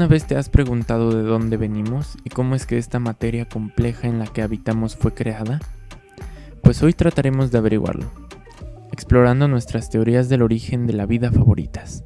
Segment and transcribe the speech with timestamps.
[0.00, 4.08] ¿Alguna vez te has preguntado de dónde venimos y cómo es que esta materia compleja
[4.08, 5.60] en la que habitamos fue creada?
[6.62, 8.10] Pues hoy trataremos de averiguarlo,
[8.92, 12.02] explorando nuestras teorías del origen de la vida favoritas.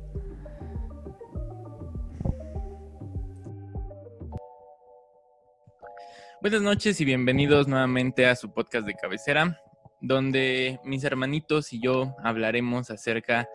[6.42, 9.60] Buenas noches y bienvenidos nuevamente a su podcast de cabecera,
[10.00, 13.48] donde mis hermanitos y yo hablaremos acerca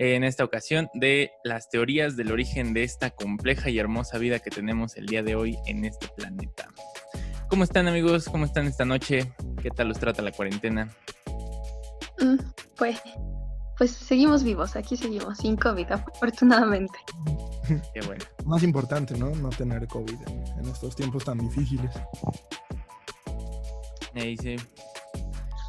[0.00, 4.48] en esta ocasión de las teorías del origen de esta compleja y hermosa vida que
[4.48, 6.68] tenemos el día de hoy en este planeta.
[7.50, 8.24] ¿Cómo están amigos?
[8.24, 9.30] ¿Cómo están esta noche?
[9.60, 10.88] ¿Qué tal los trata la cuarentena?
[12.18, 12.38] Mm,
[12.78, 12.98] pues,
[13.76, 16.98] pues seguimos vivos, aquí seguimos, sin COVID, afortunadamente.
[17.92, 18.24] Qué bueno.
[18.46, 19.28] Más importante, ¿no?
[19.34, 20.16] No tener COVID
[20.58, 21.94] en, estos tiempos tan difíciles.
[24.14, 24.56] Ahí sí.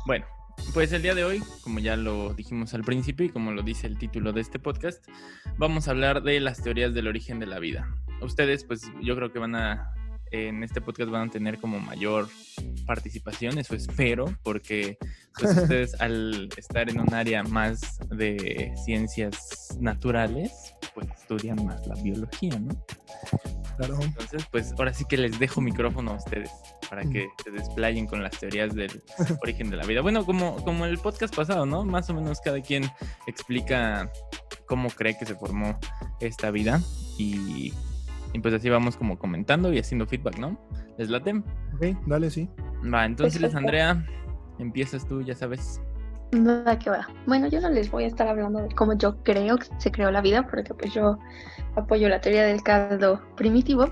[0.06, 0.26] Bueno,
[0.74, 3.88] pues el día de hoy, como ya lo dijimos al principio y como lo dice
[3.88, 5.06] el título de este podcast,
[5.58, 7.94] vamos a hablar de las teorías del origen de la vida.
[8.22, 9.94] Ustedes, pues yo creo que van a,
[10.32, 12.30] en este podcast van a tener como mayor
[12.86, 14.98] participación, eso espero, porque
[15.38, 21.96] pues ustedes al estar en un área más de ciencias naturales, pues estudian más la
[22.02, 22.86] biología, ¿no?
[23.78, 24.00] Claro.
[24.02, 26.52] Entonces, pues ahora sí que les dejo micrófono a ustedes
[26.92, 29.02] para que se desplayen con las teorías del
[29.42, 30.02] origen de la vida.
[30.02, 31.86] Bueno, como, como el podcast pasado, ¿no?
[31.86, 32.84] Más o menos cada quien
[33.28, 34.12] explica
[34.66, 35.80] cómo cree que se formó
[36.20, 36.82] esta vida
[37.18, 37.74] y,
[38.34, 40.60] y pues así vamos como comentando y haciendo feedback, ¿no?
[40.98, 41.42] ¿Les late?
[41.76, 42.50] Ok, dale, sí.
[42.94, 43.58] Va, entonces Perfecto.
[43.58, 44.06] Andrea,
[44.60, 45.80] empiezas tú, ya sabes.
[46.34, 47.08] Nada que va.
[47.26, 50.12] Bueno, yo no les voy a estar hablando de cómo yo creo que se creó
[50.12, 51.18] la vida, porque pues yo
[51.78, 53.90] apoyo la teoría del caldo primitivo,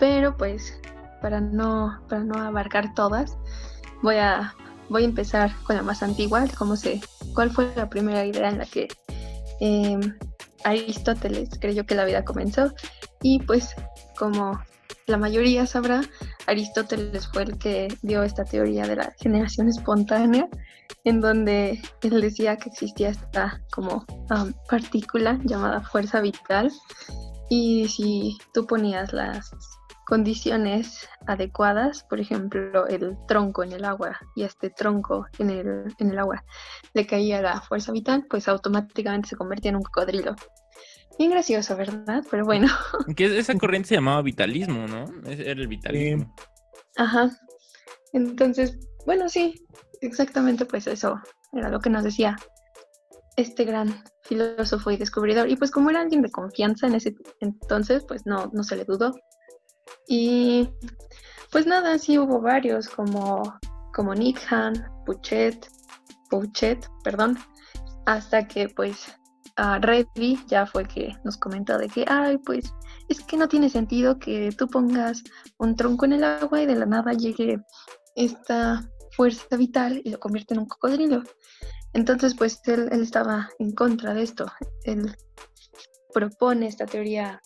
[0.00, 0.82] pero pues
[1.22, 3.38] para no, para no abarcar todas,
[4.02, 4.54] voy a,
[4.88, 7.00] voy a empezar con la más antigua, cómo se,
[7.34, 8.88] cuál fue la primera idea en la que
[9.60, 10.00] em,
[10.64, 12.74] Aristóteles creyó que la vida comenzó.
[13.22, 13.74] Y pues
[14.18, 14.60] como
[15.06, 16.02] la mayoría sabrá,
[16.46, 20.48] Aristóteles fue el que dio esta teoría de la generación espontánea,
[21.04, 26.70] en donde él decía que existía esta como um, partícula llamada fuerza vital
[27.48, 29.50] y si tú ponías las
[30.06, 35.94] condiciones adecuadas, por ejemplo, el tronco en el agua y a este tronco en el,
[35.98, 36.44] en el agua
[36.92, 40.34] le caía la fuerza vital, pues automáticamente se convertía en un cocodrilo.
[41.18, 42.24] Bien gracioso, ¿verdad?
[42.30, 42.68] Pero bueno.
[43.16, 45.04] Que esa corriente se llamaba vitalismo, ¿no?
[45.26, 46.34] Era el vitalismo.
[46.96, 47.30] Ajá.
[48.12, 49.66] Entonces, bueno, sí,
[50.00, 51.20] exactamente pues eso
[51.52, 52.36] era lo que nos decía
[53.36, 55.48] este gran filósofo y descubridor.
[55.48, 58.84] Y pues como era alguien de confianza en ese entonces, pues no, no se le
[58.84, 59.14] dudó.
[60.14, 60.68] Y
[61.50, 63.58] pues nada, sí hubo varios como,
[63.94, 64.74] como Nickhan,
[65.06, 65.66] Puchet,
[66.28, 67.38] Pouchet, perdón,
[68.04, 69.06] hasta que pues
[69.56, 72.74] a Reddy ya fue que nos comentó de que, ay, pues
[73.08, 75.22] es que no tiene sentido que tú pongas
[75.56, 77.62] un tronco en el agua y de la nada llegue
[78.14, 81.22] esta fuerza vital y lo convierte en un cocodrilo.
[81.94, 84.44] Entonces, pues él, él estaba en contra de esto.
[84.84, 85.16] Él
[86.12, 87.40] propone esta teoría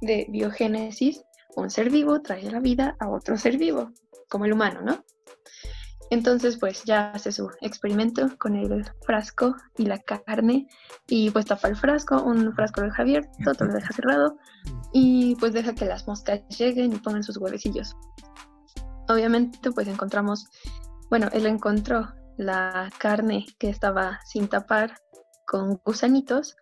[0.00, 1.24] de biogénesis.
[1.56, 3.90] Un ser vivo trae la vida a otro ser vivo,
[4.28, 5.04] como el humano, ¿no?
[6.10, 10.68] Entonces, pues ya hace su experimento con el frasco y la carne
[11.08, 14.36] y pues tapa el frasco, un frasco lo deja abierto, otro lo deja cerrado
[14.92, 17.96] y pues deja que las moscas lleguen y pongan sus huevecillos.
[19.08, 20.46] Obviamente, pues encontramos,
[21.10, 24.96] bueno, él encontró la carne que estaba sin tapar
[25.46, 26.56] con gusanitos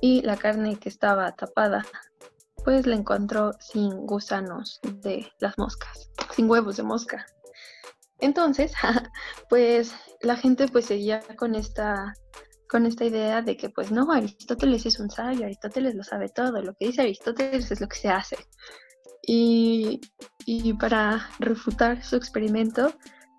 [0.00, 1.84] y la carne que estaba tapada,
[2.68, 7.24] pues la encontró sin gusanos de las moscas, sin huevos de mosca.
[8.18, 8.74] Entonces,
[9.48, 12.12] pues la gente pues seguía con esta
[12.68, 16.60] con esta idea de que pues no, Aristóteles es un sabio, Aristóteles lo sabe todo,
[16.60, 18.36] lo que dice Aristóteles es lo que se hace.
[19.26, 20.02] Y,
[20.44, 22.92] y para refutar su experimento,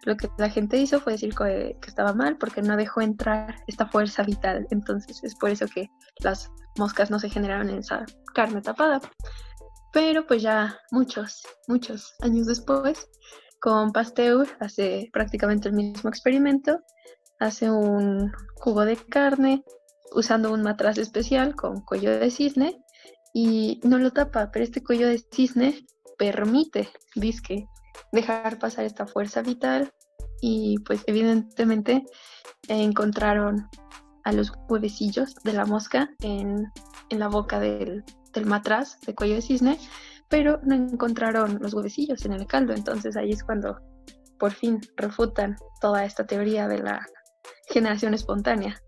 [0.06, 3.56] lo que la gente hizo fue decir que, que, estaba mal porque no dejó entrar
[3.68, 4.68] esta fuerza vital.
[4.72, 9.02] Entonces es por eso que las moscas no se generaron en esa carne tapada.
[9.92, 13.10] Pero pues ya muchos, muchos años después,
[13.60, 16.80] con Pasteur hace prácticamente el mismo experimento,
[17.40, 19.64] hace un jugo de carne
[20.12, 22.82] usando un matraz especial con cuello de cisne
[23.34, 25.86] y no lo tapa, pero este cuello de cisne
[26.18, 27.68] permite, disque,
[28.12, 29.92] dejar pasar esta fuerza vital
[30.42, 32.06] y pues evidentemente
[32.68, 33.68] encontraron
[34.24, 36.72] a los huevecillos de la mosca en,
[37.10, 38.04] en la boca del,
[38.34, 39.80] del matraz de cuello de cisne,
[40.28, 43.80] pero no encontraron los huevecillos en el caldo, entonces ahí es cuando
[44.38, 47.06] por fin refutan toda esta teoría de la
[47.68, 48.82] generación espontánea.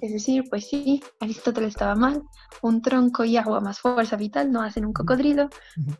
[0.00, 2.22] Es decir, pues sí, Aristóteles estaba mal,
[2.62, 5.48] un tronco y agua más fuerza vital no hacen un cocodrilo,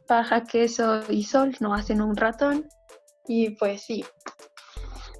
[0.06, 2.66] paja, queso y sol no hacen un ratón,
[3.26, 4.04] y pues sí,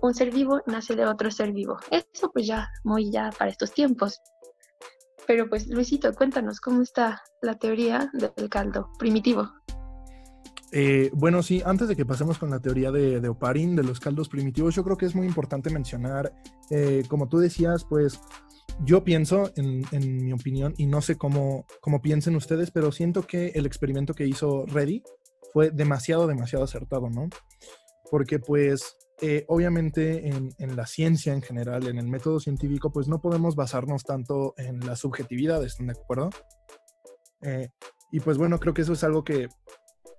[0.03, 1.77] un ser vivo nace de otro ser vivo.
[1.91, 4.21] Eso pues ya, muy ya para estos tiempos.
[5.27, 9.51] Pero pues Luisito, cuéntanos cómo está la teoría del caldo primitivo.
[10.73, 13.99] Eh, bueno, sí, antes de que pasemos con la teoría de, de, Oparin, de los
[14.01, 16.33] caldos primitivos, yo creo que es muy importante mencionar,
[16.71, 18.21] eh, como tú decías, pues
[18.85, 23.49] yo pienso, en, mi opinión, y no sé cómo, cómo piensen ustedes, pero siento que
[23.55, 25.03] el experimento que hizo Reddy
[25.53, 27.29] fue demasiado, demasiado acertado, ¿no?
[28.11, 33.09] Porque pues eh, obviamente en, en, la ciencia en general, en el método científico, pues
[33.09, 36.31] no podemos basarnos tanto en la subjetividad, ¿están de acuerdo?
[37.43, 37.71] Eh,
[38.13, 39.49] y pues bueno, creo que eso es algo que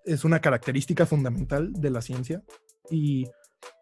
[0.05, 2.43] es una característica fundamental de la ciencia
[2.89, 3.25] y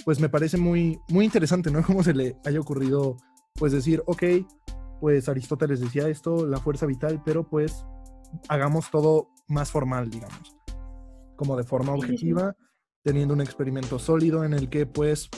[0.04, 1.84] pues me parece muy, muy interesante, ¿no?
[1.86, 3.18] Cómo se le haya ocurrido
[3.58, 4.24] pues decir, ok,
[5.00, 7.86] pues Aristóteles decía esto, la fuerza vital, pero pues
[8.50, 10.56] hagamos todo más formal, digamos,
[11.36, 12.56] como de forma objetiva,
[13.04, 15.30] teniendo un experimento sólido en el que pues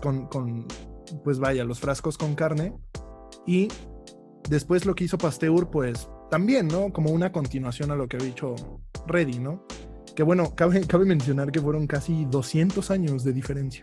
[0.00, 0.66] con, con
[1.24, 2.74] pues vaya, los frascos con carne
[3.46, 3.68] y
[4.48, 6.92] después lo que hizo Pasteur pues también, ¿no?
[6.92, 8.54] Como una continuación a lo que había dicho
[9.06, 9.66] Reddy, ¿no?
[10.14, 13.82] Que bueno, cabe, cabe mencionar que fueron casi 200 años de diferencia.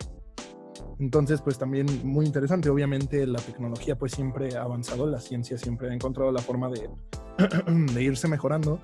[1.00, 2.68] Entonces, pues también muy interesante.
[2.68, 6.90] Obviamente la tecnología pues siempre ha avanzado, la ciencia siempre ha encontrado la forma de,
[7.94, 8.78] de irse mejorando.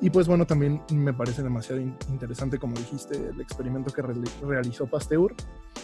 [0.00, 4.86] Y pues bueno, también me parece demasiado interesante, como dijiste, el experimento que re realizó
[4.86, 5.34] Pasteur.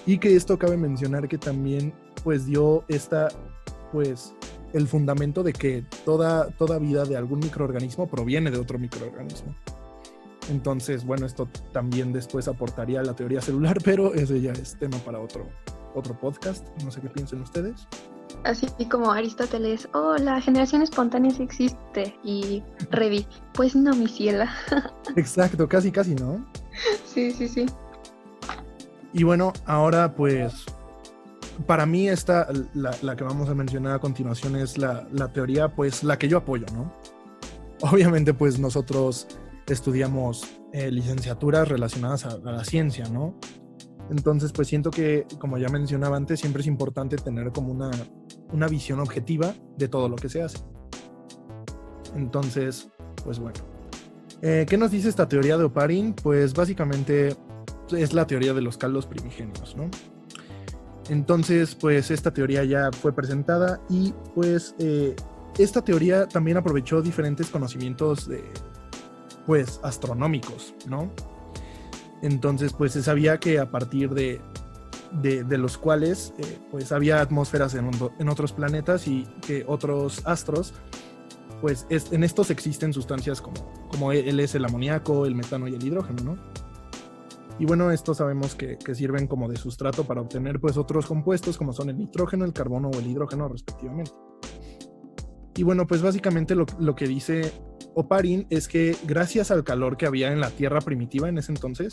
[0.07, 3.29] Y que esto cabe mencionar que también pues dio esta,
[3.93, 4.35] pues,
[4.73, 9.55] el fundamento de que toda, toda vida de algún microorganismo proviene de otro microorganismo.
[10.51, 14.99] Entonces, bueno, esto también después aportaría a la teoría celular, pero ese ya es tema
[14.99, 15.49] para otro,
[15.95, 16.67] otro podcast.
[16.83, 17.87] No sé qué piensen ustedes.
[18.43, 22.19] Así como Aristóteles, oh, la generación espontánea sí existe.
[22.23, 24.53] Y Revi, pues no, mi ciela.
[25.17, 26.45] Exacto, casi, casi, ¿no?
[27.07, 27.67] Sí, sí, sí.
[29.13, 30.67] Y bueno, ahora pues,
[31.67, 35.69] para mí esta, la, la que vamos a mencionar a continuación es la, la teoría,
[35.69, 36.93] pues la que yo apoyo, ¿no?
[37.81, 39.29] Obviamente, pues nosotros
[39.67, 43.39] estudiamos eh, licenciaturas relacionadas a, la ciencia, ¿no?
[44.11, 47.91] Entonces, pues siento que, como ya mencionaba antes, siempre es importante tener como una,
[48.53, 50.59] una visión objetiva de todo lo que se hace.
[52.15, 52.89] Entonces,
[53.25, 53.59] pues bueno.
[54.43, 56.13] Eh, ¿Qué nos dice esta teoría de Oparin?
[56.13, 57.35] Pues básicamente
[57.97, 59.89] es la teoría de los caldos primigenios, ¿no?
[61.09, 65.15] Entonces, pues esta teoría ya fue presentada y pues eh,
[65.59, 68.43] esta teoría también aprovechó diferentes conocimientos de,
[69.47, 71.11] pues astronómicos, ¿no?
[72.23, 74.41] Entonces, pues se sabía que a partir de,
[75.13, 80.75] de, los cuales, eh, pues había atmósferas en, otros planetas y que otros astros,
[81.61, 83.57] pues es, en estos existen sustancias como,
[83.89, 86.39] como él es el amoníaco, el metano y el hidrógeno, ¿no?
[87.59, 91.57] Y bueno, estos sabemos que, que, sirven como de sustrato para obtener pues otros compuestos
[91.57, 94.11] como son el nitrógeno, el carbono o el hidrógeno respectivamente.
[95.57, 97.53] Y bueno, pues básicamente lo, lo que dice
[97.95, 101.93] Oparin es que gracias al calor que había en la Tierra primitiva en ese entonces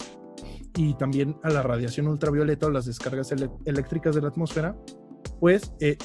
[0.76, 3.32] y también a la radiación ultravioleta o las descargas
[3.66, 4.76] eléctricas de la atmósfera,
[5.40, 5.98] pues eh,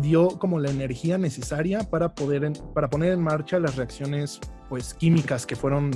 [0.00, 4.94] dio como la energía necesaria para poder en, para poner en marcha las reacciones pues
[4.94, 5.90] químicas que fueron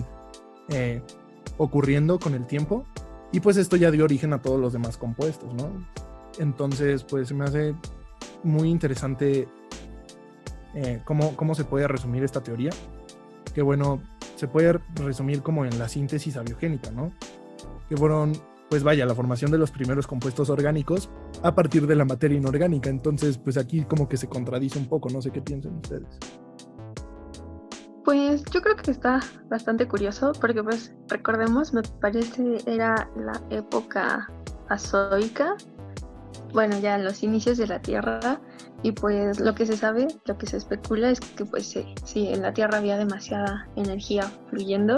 [0.71, 1.03] eh,
[1.59, 2.85] ocurriendo con el tiempo
[3.31, 5.87] y pues esto ya dio origen a todos los demás compuestos, ¿no?
[6.39, 7.75] Entonces pues se me hace
[8.43, 9.47] muy interesante
[10.75, 12.71] eh, cómo, cómo se puede resumir esta teoría
[13.53, 14.03] que bueno,
[14.37, 17.13] se puede resumir como en la síntesis abiogénica, ¿no?
[17.89, 18.33] Que fueron,
[18.69, 21.11] pues vaya, la formación de los primeros compuestos orgánicos
[21.43, 22.91] a partir de la materia inorgánica.
[22.91, 26.19] Entonces, pues aquí como que se contradice un poco, no sé qué piensan ustedes.
[28.05, 34.29] Pues yo creo que está bastante curioso porque pues recordemos, me parece era la época
[34.69, 35.57] azoica,
[36.53, 38.41] bueno, ya los inicios de la Tierra
[38.83, 42.29] y pues lo que se sabe, lo que se especula es que pues sí, sí,
[42.29, 44.97] en la Tierra había demasiada energía fluyendo,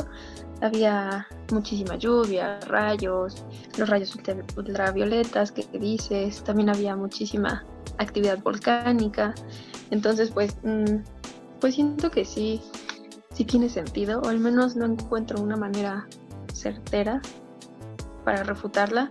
[0.61, 3.45] había muchísima lluvia, rayos,
[3.79, 4.17] los rayos
[4.57, 7.65] ultravioletas que dices, también había muchísima
[7.99, 9.35] actividad volcánica,
[9.91, 11.03] entonces pues, mm,
[11.61, 12.63] pues siento que sí,
[13.33, 16.09] sí tiene sentido, o al menos no encuentro una manera
[16.53, 17.21] certera
[18.25, 19.11] para refutarla,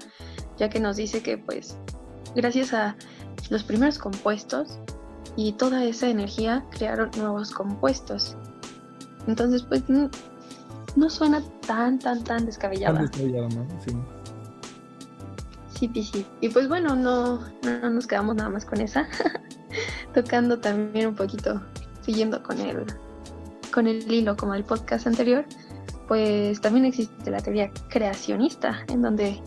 [0.57, 1.77] ya que nos dice que pues
[2.35, 2.95] gracias a
[3.49, 4.79] los primeros compuestos
[5.35, 8.35] y toda esa energía crearon nuevos compuestos.
[9.27, 13.67] Entonces, pues no, suena tan, tan, tan ¿no?
[13.79, 13.91] Sí.
[15.73, 16.25] Sí, sí, sí.
[16.39, 19.07] Y pues bueno, no, no nos quedamos nada más con esa.
[20.13, 21.61] tocando también un poquito,
[22.01, 22.85] siguiendo con el,
[23.73, 25.45] con el hilo como el podcast anterior,
[26.07, 29.41] pues también existe la teoría creacionista, en donde,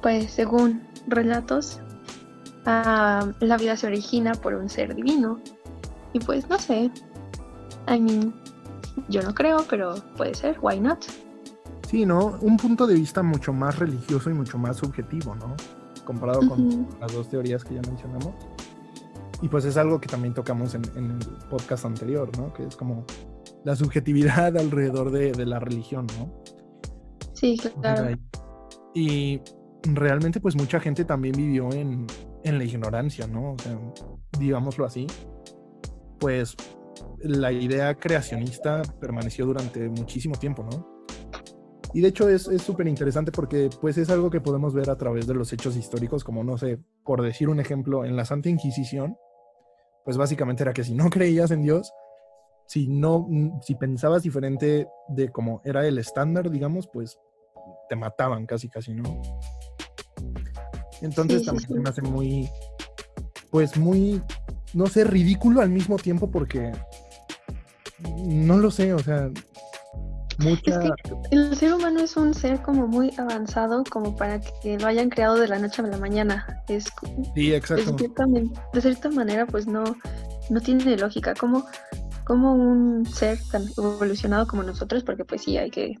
[0.00, 1.80] pues según relatos,
[2.66, 5.40] ah, la vida se origina por un ser divino.
[6.12, 6.90] Y pues no sé,
[7.88, 8.34] I mean,
[9.08, 11.04] yo no creo, pero puede ser, why not?
[11.88, 12.38] Sí, ¿no?
[12.42, 15.56] Un punto de vista mucho más religioso y mucho más subjetivo, ¿no?
[16.04, 18.34] Comparado con las dos teorías que ya mencionamos.
[19.40, 22.52] Y pues es algo que también tocamos en, el podcast anterior, ¿no?
[22.52, 23.04] Que es como
[23.64, 26.30] la subjetividad alrededor de, la religión, ¿no?
[27.32, 28.16] Sí, claro.
[28.94, 29.40] Y
[29.84, 32.06] realmente pues mucha gente también vivió en,
[32.44, 33.52] en la ignorancia, ¿no?
[33.52, 33.78] O sea,
[34.38, 35.06] digámoslo así.
[36.18, 36.56] Pues
[37.20, 40.98] la idea creacionista permaneció durante muchísimo tiempo, ¿no?
[41.94, 45.26] Y de hecho es súper interesante porque pues es algo que podemos ver a través
[45.26, 49.16] de los hechos históricos, como no sé, por decir un ejemplo, en la Santa Inquisición,
[50.04, 51.92] pues básicamente era que si no creías en Dios,
[52.66, 53.26] si no,
[53.62, 57.18] si pensabas diferente de cómo era el estándar, digamos, pues
[57.88, 59.22] te mataban casi casi, ¿no?
[61.02, 62.48] Entonces también me hace muy,
[63.50, 64.22] pues muy,
[64.74, 66.72] no sé, ridículo al mismo tiempo porque
[68.26, 69.30] no lo sé, o sea,
[70.38, 70.70] mucha...
[70.70, 70.90] Es que
[71.30, 75.36] el ser humano es un ser como muy avanzado como para que lo hayan creado
[75.36, 76.62] de la noche a la mañana.
[76.68, 76.86] Es,
[77.34, 77.92] sí, exacto.
[78.72, 79.84] De cierta, manera, pues no,
[80.50, 81.34] no tiene lógica.
[81.34, 81.64] Como,
[82.24, 85.98] como un ser tan evolucionado como nosotros, porque pues sí, hay que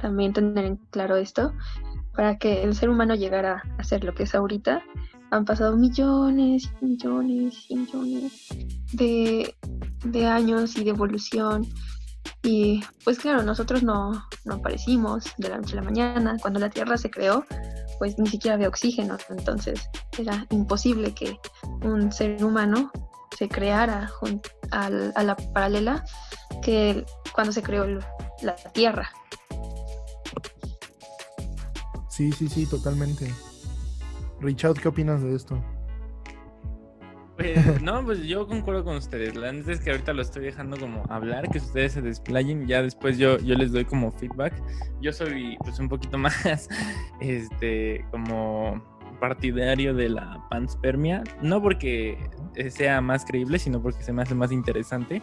[0.00, 1.52] también tener en claro esto,
[2.14, 4.82] para que el ser humano llegara a ser lo que es ahorita,
[5.30, 8.48] han pasado millones y millones y millones
[8.92, 9.54] de,
[10.04, 11.66] de años y de evolución
[12.44, 14.12] y pues claro, nosotros no,
[14.44, 16.36] no aparecimos de la noche a la mañana.
[16.40, 17.44] Cuando la Tierra se creó,
[17.98, 21.38] pues ni siquiera había oxígeno, entonces era imposible que
[21.82, 22.90] un ser humano
[23.38, 24.10] se creara
[24.70, 26.04] a, a la paralela
[26.62, 27.86] que cuando se creó
[28.42, 29.10] la Tierra.
[32.14, 33.28] Sí, sí, sí, totalmente.
[34.40, 35.60] Richard, ¿qué opinas de esto?
[37.36, 39.34] Pues no, pues yo concuerdo con ustedes.
[39.34, 42.82] La neta es que ahorita lo estoy dejando como hablar, que ustedes se desplayen, ya
[42.82, 44.54] después yo, yo les doy como feedback.
[45.00, 46.68] Yo soy pues un poquito más,
[47.20, 48.80] este, como
[49.18, 52.30] partidario de la panspermia, no porque
[52.70, 55.20] sea más creíble, sino porque se me hace más interesante,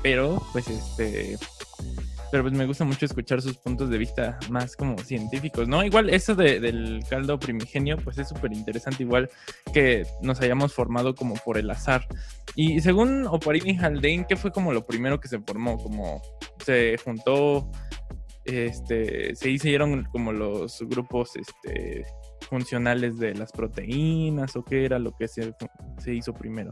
[0.00, 1.36] pero pues este
[2.30, 5.84] pero pues me gusta mucho escuchar sus puntos de vista más como científicos, ¿no?
[5.84, 9.28] Igual eso del caldo primigenio, pues es súper interesante, igual
[9.72, 12.06] que nos hayamos formado como por el azar.
[12.54, 15.76] Y según Oparini Haldane, ¿qué fue como lo primero que se formó?
[15.78, 16.22] Como
[16.64, 17.70] se juntó,
[18.44, 22.04] este, se hicieron como los grupos, este,
[22.48, 25.54] funcionales de las proteínas o qué era lo que se,
[25.98, 26.70] se hizo primero.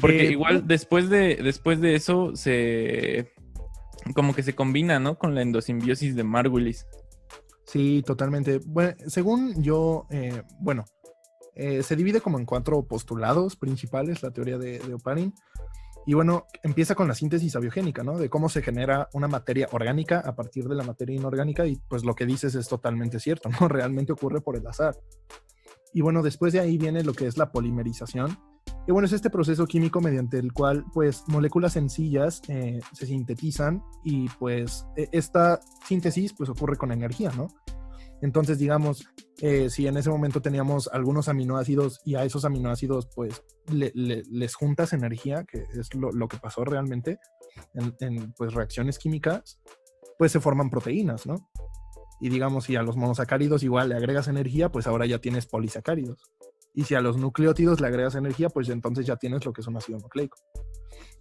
[0.00, 3.32] Porque eh, igual después de, después de eso se
[4.14, 5.18] como que se combina, ¿no?
[5.18, 6.86] Con la endosimbiosis de Margulis.
[7.64, 8.60] Sí, totalmente.
[9.06, 10.84] Según yo, eh, bueno,
[11.54, 15.34] eh, se divide como en cuatro postulados principales, la teoría de, de, Oparin.
[16.06, 18.16] Y bueno, empieza con la síntesis abiogénica, ¿no?
[18.16, 22.04] De cómo se genera una materia orgánica a partir de la materia inorgánica y pues
[22.04, 23.68] lo que dices es totalmente cierto, ¿no?
[23.68, 24.96] Realmente ocurre por el azar.
[25.92, 28.38] Y bueno, después de ahí viene lo que es la polimerización,
[28.86, 33.82] y bueno, es este proceso químico mediante el cual, pues, moléculas sencillas eh, se sintetizan
[34.04, 37.48] y, pues, e, esta síntesis, pues, ocurre con energía, ¿no?
[38.22, 39.06] Entonces, digamos,
[39.40, 44.92] eh, si en ese momento teníamos algunos aminoácidos y a esos aminoácidos, pues, les juntas
[44.92, 47.18] energía, que es lo, que pasó realmente
[47.74, 49.60] en, en, pues, reacciones químicas,
[50.18, 51.48] pues se forman proteínas, ¿no?
[52.20, 56.32] Y digamos, si a los monosacáridos igual le agregas energía, pues ahora ya tienes polisacáridos.
[56.78, 59.66] Y si a los nucleótidos le agregas energía, pues entonces ya tienes lo que es
[59.66, 60.38] un ácido nucleico.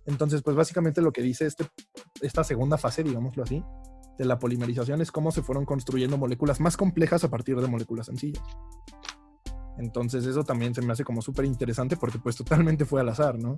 [0.06, 1.66] Entonces, pues básicamente lo que dice este,
[2.22, 3.64] esta segunda fase, digámoslo así,
[4.20, 8.06] de la polimerización es cómo se fueron construyendo moléculas más complejas a partir de moléculas
[8.06, 8.44] sencillas.
[9.80, 13.40] Entonces eso también se me hace como súper interesante porque pues totalmente fue al azar,
[13.40, 13.58] ¿no?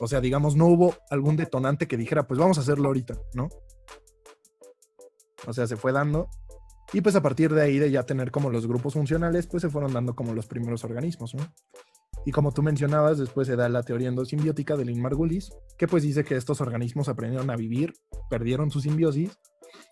[0.00, 3.50] O sea, digamos, no hubo algún detonante que dijera, pues vamos a hacerlo ahorita, ¿no?
[5.46, 6.30] O sea, se fue dando
[6.92, 9.70] y pues a partir de ahí de ya tener como los grupos funcionales, pues se
[9.70, 11.46] fueron dando como los primeros organismos, ¿no?
[12.24, 16.02] Y como tú mencionabas, después se da la teoría endosimbiótica de Lynn Margulis, que pues
[16.02, 17.94] dice que estos organismos aprendieron a vivir,
[18.28, 19.38] perdieron su simbiosis,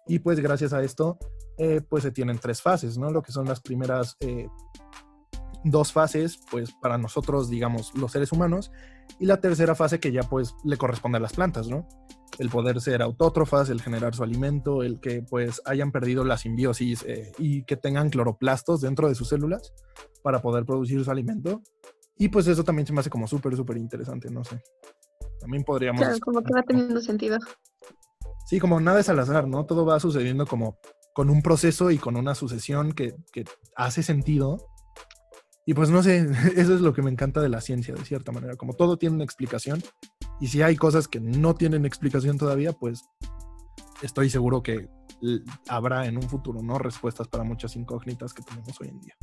[0.07, 1.19] y pues gracias a esto,
[1.59, 3.11] eh, pues se tienen tres fases, ¿no?
[3.11, 4.49] Lo que son las primeras eh,
[5.65, 8.71] dos fases, pues para nosotros, digamos, los seres humanos,
[9.19, 11.89] y la tercera fase que ya pues le corresponde a las plantas, ¿no?
[12.39, 17.05] El poder ser autótrofas, el generar su alimento, el que pues hayan perdido la simbiosis
[17.07, 19.73] eh, y que tengan cloroplastos dentro de sus células
[20.23, 21.63] para poder producir su alimento,
[22.17, 24.63] Y pues eso también se me hace como súper, súper interesante, no sé.
[25.41, 26.01] También podríamos...
[26.01, 27.39] Claro, como que va teniendo sentido.
[28.47, 29.67] Sí, como nada es al azar, ¿no?
[29.67, 30.79] Todo va sucediendo como
[31.13, 33.45] con un proceso y con una sucesión que, que
[33.77, 34.67] hace sentido.
[35.67, 38.33] Y pues no sé, eso es lo que me encanta de la ciencia, de cierta
[38.33, 38.57] manera.
[38.57, 39.83] Como todo tiene una explicación.
[40.41, 43.03] Y si hay cosas que no tienen explicación todavía, pues
[44.03, 44.89] estoy seguro que
[45.69, 46.79] habrá en un futuro, ¿no?
[46.79, 49.15] Respuestas para muchas incógnitas que tenemos hoy en día.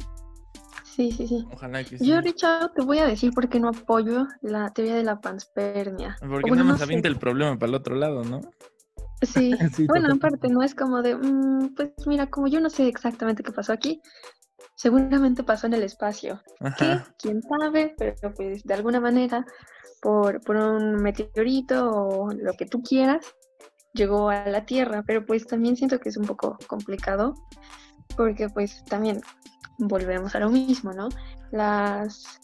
[0.84, 1.46] Sí, sí, sí.
[1.54, 2.06] Ojalá que sí.
[2.06, 6.18] Yo, Richard, te voy a decir por qué no apoyo la teoría de la panspermia.
[6.20, 7.14] Porque Bueno, nada no más avienta sé.
[7.14, 8.42] el problema para el otro lado, ¿no?
[9.22, 12.88] Sí, Sí, bueno, aparte no es como de, mm, pues mira, como yo no sé
[12.88, 14.02] exactamente qué pasó aquí,
[14.82, 16.42] seguramente pasó en el espacio.
[16.76, 17.00] ¿Qué?
[17.20, 17.94] ¿Quién sabe?
[18.00, 19.46] Pero pues de alguna manera,
[20.02, 23.24] por, por un meteorito o lo que tú quieras,
[23.94, 25.04] llegó a la Tierra.
[25.06, 27.36] Pero pues también siento que es un poco complicado,
[28.18, 29.22] porque pues también
[29.78, 31.10] volvemos a lo mismo, ¿no?
[31.52, 32.40] Las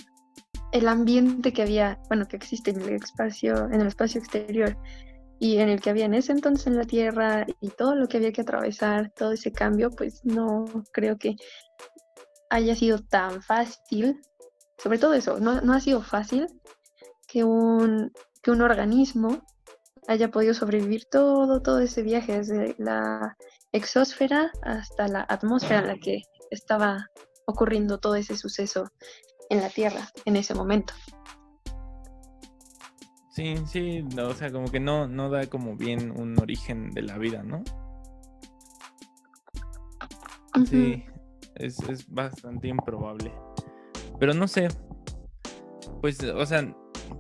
[0.74, 4.78] el ambiente que había, bueno, que existe en el espacio, en el espacio exterior
[5.40, 8.18] y en el que había en ese entonces en la Tierra y todo lo que
[8.18, 11.36] había que atravesar, todo ese cambio, pues no creo que
[12.50, 14.22] haya sido tan fácil,
[14.78, 16.48] sobre todo eso, no, no ha sido fácil
[17.28, 18.12] que un,
[18.42, 19.42] que un organismo
[20.08, 23.36] haya podido sobrevivir todo, todo ese viaje, desde la
[23.74, 27.10] exósfera hasta la atmósfera en la que estaba
[27.46, 28.90] ocurriendo todo ese suceso
[29.50, 30.94] en la Tierra en ese momento.
[33.32, 37.04] Sí, sí, no, o sea, como que no, no da como bien un origen de
[37.04, 37.64] la vida, ¿no?
[40.66, 41.06] Sí,
[41.60, 43.32] es, es bastante improbable.
[44.20, 44.68] Pero no sé,
[46.02, 46.74] pues, o sea,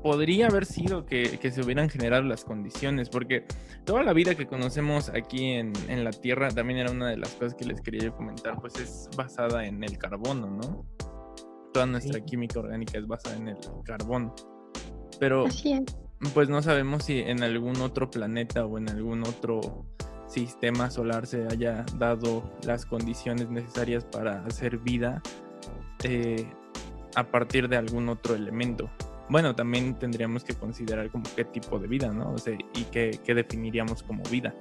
[0.04, 3.46] podría haber sido que, que se hubieran generado las condiciones, porque
[3.86, 7.30] toda la vida que conocemos aquí en, en la Tierra, también era una de las
[7.34, 10.86] cosas que les quería yo comentar, pues es basada en el carbono, ¿no?
[11.74, 12.26] Toda nuestra Sí.
[12.26, 14.34] química orgánica es basada en el carbono.
[15.20, 15.46] Pero
[16.34, 19.86] pues no sabemos si en algún otro planeta o en algún otro
[20.28, 25.22] sistema solar se haya dado las condiciones necesarias para hacer vida
[26.04, 26.50] eh,
[27.16, 28.90] a partir de algún otro elemento.
[29.30, 32.32] Bueno, también tendríamos que considerar como qué tipo de vida, ¿no?
[32.32, 34.54] O sea, y qué, qué definiríamos como vida.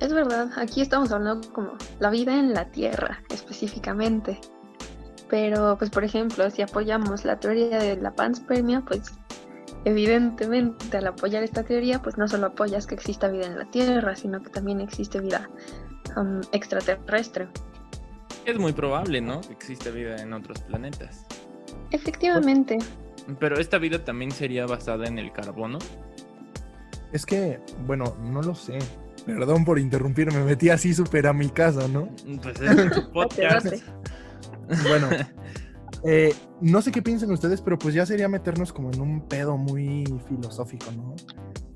[0.00, 4.40] Es verdad, aquí estamos hablando como la vida en la Tierra específicamente.
[5.28, 9.12] Pero, pues, por ejemplo, si apoyamos la teoría de la panspermia, pues,
[9.84, 14.16] evidentemente, al apoyar esta teoría, pues no solo apoyas que exista vida en la Tierra,
[14.16, 15.48] sino que también existe vida
[16.16, 17.48] um, extraterrestre.
[18.44, 19.40] Es muy probable, ¿no?
[19.40, 21.26] Que existe vida en otros planetas.
[21.90, 22.78] Efectivamente,
[23.38, 25.78] Pero esta vida también sería basada en el carbono.
[27.12, 28.78] Es que, bueno, no lo sé.
[29.26, 32.08] Perdón por interrumpir, me metí así súper a mi casa, ¿no?
[32.42, 33.66] Pues es tu podcast.
[34.88, 35.08] Bueno,
[36.04, 39.56] eh, no sé qué piensen ustedes, pero pues ya sería meternos como en un pedo
[39.56, 41.14] muy filosófico, ¿no?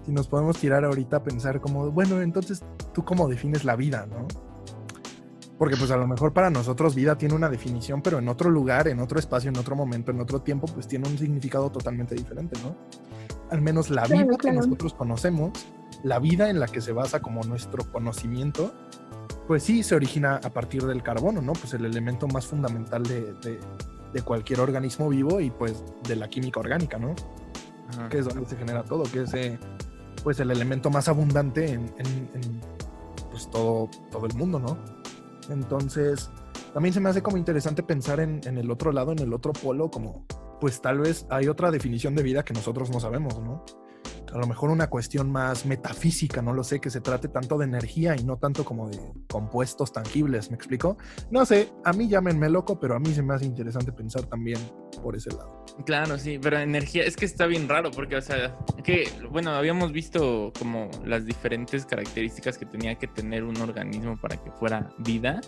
[0.04, 2.62] Si nos podemos tirar ahorita a pensar como, bueno, entonces,
[2.92, 4.26] ¿tú cómo defines la vida, no?
[5.58, 8.88] Porque pues a lo mejor para nosotros vida tiene una definición, pero en otro lugar,
[8.88, 12.60] en otro espacio, en otro momento, en otro tiempo, pues tiene un significado totalmente diferente,
[12.62, 12.76] ¿no?
[13.50, 15.52] Al menos la Claro, vida que nosotros conocemos,
[16.02, 18.74] la vida en la que se basa como nuestro conocimiento,
[19.46, 21.52] pues sí se origina a partir del carbono, ¿no?
[21.54, 23.60] Pues el elemento más fundamental de, de-
[24.12, 27.14] de cualquier organismo vivo y pues de la química orgánica, ¿no?
[27.90, 28.08] Ajá.
[28.08, 29.58] Que es donde se genera todo, que es eh,
[30.24, 32.60] pues el elemento más abundante en, en- en,
[33.30, 34.76] pues todo, todo el mundo, ¿no?
[35.50, 36.30] Entonces,
[36.74, 39.52] también se me hace como interesante pensar en, en el otro lado, en el otro
[39.52, 40.24] polo, como
[40.60, 43.64] pues tal vez hay otra definición de vida que nosotros no sabemos, ¿no?
[44.36, 47.64] A lo mejor una cuestión más metafísica, no lo sé, que se trate tanto de
[47.64, 50.98] energía y no tanto como de compuestos tangibles, ¿me explico?
[51.30, 54.58] No sé, a mí llámenme loco, pero a mí se me hace interesante pensar también
[55.02, 55.64] por ese lado.
[55.86, 59.90] Claro, sí, pero energía es que está bien raro porque, o sea, que, bueno, habíamos
[59.92, 65.40] visto como las diferentes características que tenía que tener un organismo para que fuera vida.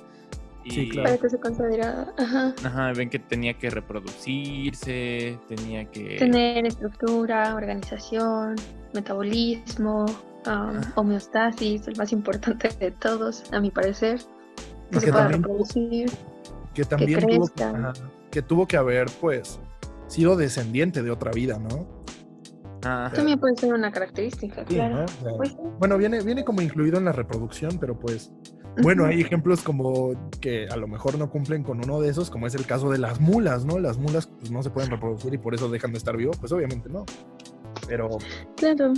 [0.68, 1.09] Y, Sí, claro.
[1.09, 6.16] para que se considera ajá, Ajá, ven que tenía que reproducirse, tenía que...
[6.18, 8.57] tener estructura, organización,
[8.94, 10.04] metabolismo,
[10.46, 14.20] um, homeostasis, el más importante de todos, a mi parecer,
[14.90, 16.11] Y que se que pueda también- reproducir.
[16.74, 17.92] que también tuvo que, ajá,
[18.31, 19.59] que tuvo que haber, pues,
[20.07, 21.87] sido descendiente de otra vida, ¿no?
[22.85, 24.98] Ah, También puede ser una característica, Sí, claro.
[24.98, 25.04] ¿no?
[25.04, 28.31] O sea, Pues bueno, viene, viene como incluido en la reproducción, pero pues,
[28.82, 32.46] bueno, hay ejemplos como que a lo mejor no cumplen con uno de esos, como
[32.46, 33.78] es el caso de las mulas, ¿no?
[33.78, 36.52] Las mulas pues, no se pueden reproducir y por eso dejan de estar vivos, pues
[36.52, 37.04] obviamente no.
[37.86, 38.18] Pero,
[38.56, 38.92] Claro,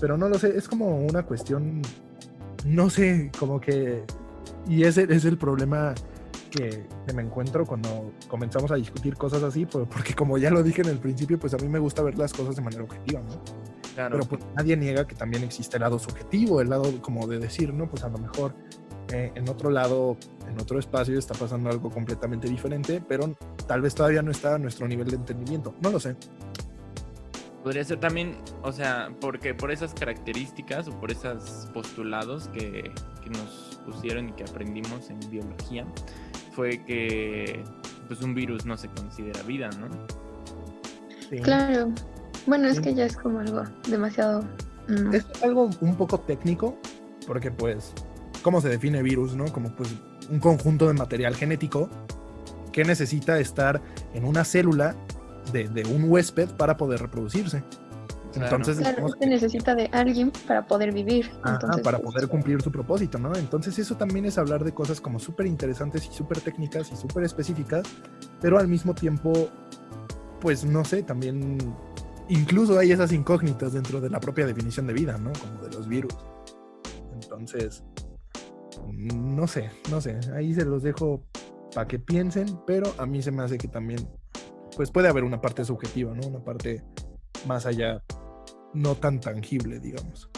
[0.00, 1.82] pero no lo sé, es como una cuestión,
[2.64, 4.04] no sé, como que,
[4.68, 5.94] y ese es el problema
[6.50, 10.88] que, me encuentro cuando comenzamos a discutir cosas así, porque como ya lo dije en
[10.88, 13.40] el principio, pues a mí me gusta ver las cosas de manera objetiva, ¿no?
[13.94, 14.18] Claro.
[14.18, 17.72] Pero pues nadie niega que también existe el lado subjetivo, el lado como de decir,
[17.72, 17.88] ¿no?
[17.88, 18.54] Pues a lo mejor
[19.12, 20.16] eh, en otro lado,
[20.48, 23.36] en otro espacio está pasando algo completamente diferente, pero
[23.66, 25.74] tal vez todavía no está a nuestro nivel de entendimiento.
[25.80, 26.16] No lo sé.
[27.62, 33.30] Podría ser también, o sea, porque por esas características o por esos postulados que, que
[33.30, 35.86] nos pusieron y que aprendimos en biología,
[36.54, 37.64] fue que
[38.06, 39.88] pues un virus no se considera vida, ¿no?
[41.42, 41.92] Claro.
[42.46, 44.42] Bueno, es que ya es como algo demasiado...
[44.88, 45.14] Mm.
[45.14, 46.76] Es algo un poco técnico,
[47.26, 47.94] porque pues,
[48.44, 49.46] ¿cómo se define virus, no?
[49.46, 49.88] Como pues
[50.30, 51.88] un conjunto de material genético
[52.70, 53.80] que necesita estar
[54.12, 54.94] en una célula
[55.52, 57.64] de, de un huésped para poder reproducirse.
[58.36, 61.30] Entonces, claro, se necesita de alguien para poder vivir.
[61.82, 63.34] para poder cumplir su propósito, ¿no?
[63.34, 67.24] Entonces eso también es hablar de cosas como súper interesantes y súper técnicas y súper
[67.24, 67.84] específicas,
[68.40, 69.32] pero al mismo tiempo,
[70.40, 71.58] pues no sé, también
[72.28, 75.32] incluso hay esas incógnitas dentro de la propia definición de vida, ¿no?
[75.32, 76.14] Como de los virus.
[77.12, 77.84] Entonces,
[78.86, 81.22] no sé, no sé, ahí se los dejo
[81.74, 84.08] para que piensen, pero a mí se me hace que también,
[84.76, 86.26] pues puede haber una parte subjetiva, ¿no?
[86.28, 86.82] Una parte
[87.46, 88.02] más allá
[88.72, 90.30] no tan tangible, digamos.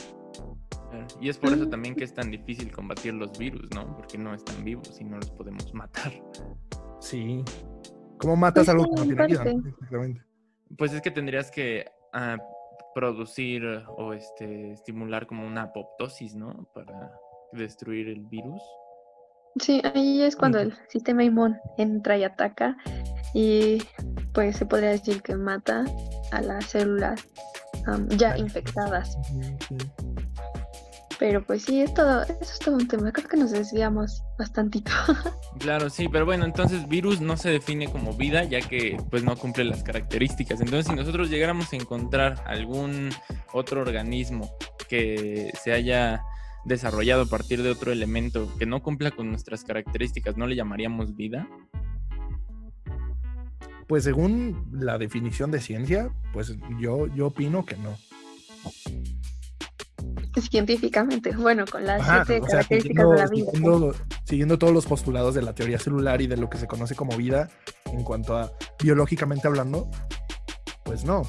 [1.21, 3.95] Y es por eso también que es tan difícil combatir los virus, ¿no?
[3.97, 6.13] Porque no están vivos y no los podemos matar.
[7.01, 7.45] Sí.
[8.19, 9.43] ¿Cómo matas pues algo que no tiene vida?
[9.43, 10.23] Exactamente.
[10.77, 12.39] Pues es que tendrías que ah,
[12.95, 16.69] producir o este estimular como una apoptosis, ¿no?
[16.75, 17.13] Para
[17.53, 18.63] destruir el virus.
[19.61, 22.77] Sí, ahí es cuando el sistema inmune entra y ataca
[23.33, 23.83] y
[24.33, 25.85] pues se podría decir que mata
[26.31, 27.27] a las células
[28.11, 29.17] ya infectadas.
[31.19, 33.11] Pero pues sí, es todo, eso es todo un tema.
[33.11, 34.93] Creo que nos desviamos bastantito.
[35.59, 39.35] Claro, sí, pero bueno, entonces virus no se define como vida ya que pues no
[39.37, 40.61] cumple las características.
[40.61, 43.09] Entonces si nosotros llegáramos a encontrar algún
[43.55, 44.51] otro organismo
[44.87, 46.23] que se haya
[46.67, 51.17] desarrollado a partir de otro elemento que no cumpla con nuestras características, ¿no le llamaríamos
[51.17, 51.49] vida?
[53.87, 57.97] Pues según la definición de ciencia, pues yo, yo opino que no.
[60.51, 63.53] Científicamente, bueno, con las siete características de la vida.
[64.25, 67.17] Siguiendo, todos los postulados de la teoría celular y de lo que se conoce como
[67.17, 67.49] vida
[67.87, 68.53] en cuanto a
[68.83, 69.89] biológicamente hablando,
[70.85, 71.23] pues no.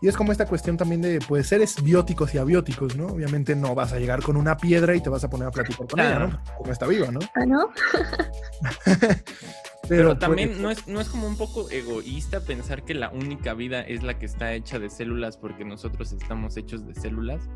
[0.00, 3.06] Y es como esta cuestión también de pues, seres bióticos y abióticos, ¿no?
[3.06, 5.86] Obviamente no vas a llegar con una piedra y te vas a poner a platicar
[5.86, 6.40] con ella, ¿no?
[6.58, 7.20] Como está viva, ¿no?
[7.34, 7.70] Ah, ¿no?
[9.88, 13.82] Pero, también no es, no es como un poco egoísta pensar que la única vida
[13.82, 17.48] es la que está hecha de células porque nosotros estamos hechos de células.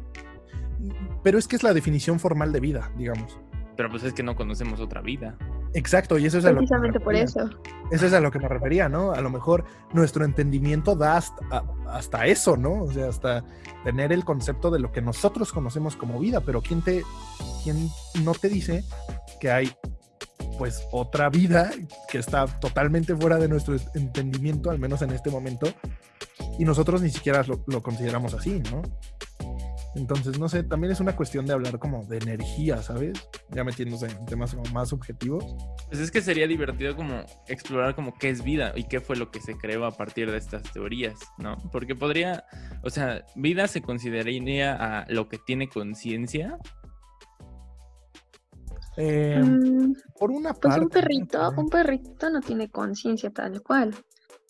[1.22, 3.38] Pero es que es la definición formal de vida, digamos.
[3.76, 5.36] Pero pues es que no conocemos otra vida.
[5.74, 7.50] Exacto, y eso es Precisamente a lo que por eso.
[7.90, 9.12] Eso es a lo que me refería, ¿no?
[9.12, 12.82] A lo mejor nuestro entendimiento da hasta, hasta, eso, ¿no?
[12.82, 13.44] O sea, hasta
[13.84, 17.04] tener el concepto de lo que nosotros conocemos como vida, pero ¿quién, te,
[17.62, 17.88] quién
[18.24, 18.84] no te dice
[19.40, 19.72] que hay
[20.58, 21.70] pues otra vida
[22.10, 25.68] que está totalmente fuera de nuestro entendimiento, al menos en este momento,
[26.58, 28.82] y nosotros ni siquiera lo, consideramos así, ¿no?
[29.94, 33.28] Entonces, no sé, también es una cuestión de hablar como de energía, ¿sabes?
[33.50, 35.44] Ya metiéndose en temas como más subjetivos.
[35.88, 39.30] Pues es que sería divertido como explorar como qué es vida y qué fue lo
[39.30, 41.56] que se creó a partir de estas teorías, ¿no?
[41.72, 42.44] Porque podría,
[42.82, 46.58] o sea, vida se consideraría a lo que tiene conciencia
[48.96, 53.94] eh, mm, por una pues un perrito, un perrito no tiene conciencia tal cual,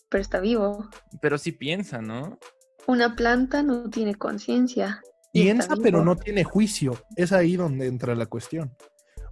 [0.08, 0.88] pero está vivo.
[1.20, 2.38] Pero sí piensa, ¿no?
[2.86, 5.02] Una planta no tiene conciencia.
[5.32, 6.96] Piensa, pero no tiene juicio.
[7.16, 8.76] Es ahí donde entra la cuestión.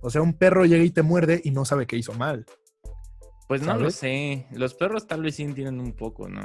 [0.01, 2.47] O sea, un perro llega y te muerde y no sabe que hizo mal.
[3.49, 4.47] Pues no lo sé.
[4.53, 6.43] Los perros tal vez sí entienden un poco, ¿no?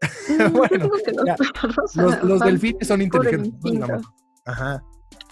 [0.52, 0.90] bueno,
[1.94, 3.54] los, los, delfines son inteligentes.
[4.44, 4.82] Ajá.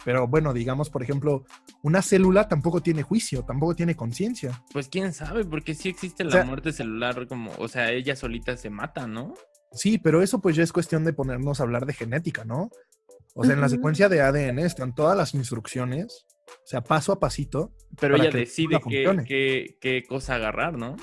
[0.05, 1.45] Pero bueno, digamos, por ejemplo,
[1.83, 4.63] una célula tampoco tiene juicio, tampoco tiene conciencia.
[4.73, 8.71] Pues quién sabe, porque sí existe la muerte celular, como, o sea, ella solita se
[8.71, 9.35] mata, ¿no?
[9.73, 12.71] Sí, pero eso pues ya es cuestión de ponernos a hablar de genética, ¿no?
[13.39, 17.21] O sea, en la secuencia de ADN están todas las instrucciones, o sea, paso a
[17.21, 17.75] pasito.
[18.01, 20.97] Pero ella decide qué, qué, cosa agarrar, ¿no?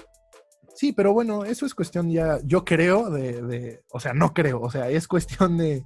[0.75, 4.61] Sí, pero bueno, eso es cuestión ya, yo creo de, de, o sea, no creo,
[4.61, 5.83] o sea, es cuestión de,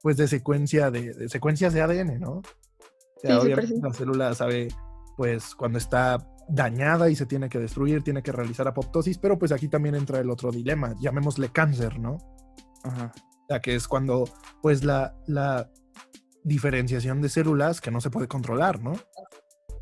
[0.00, 2.34] pues de secuencia de, secuencias de ADN, ¿no?
[2.34, 2.42] O
[3.20, 4.68] sea, obviamente la célula sabe
[5.16, 9.50] pues cuando está dañada y se tiene que destruir, tiene que realizar apoptosis, pero pues
[9.50, 12.18] aquí también entra el otro dilema, llamémosle cáncer, ¿no?
[12.84, 13.12] Ajá.
[13.42, 14.24] O sea, que es cuando
[14.62, 15.70] pues la, la
[16.44, 18.92] diferenciación de células que no se puede controlar, ¿no?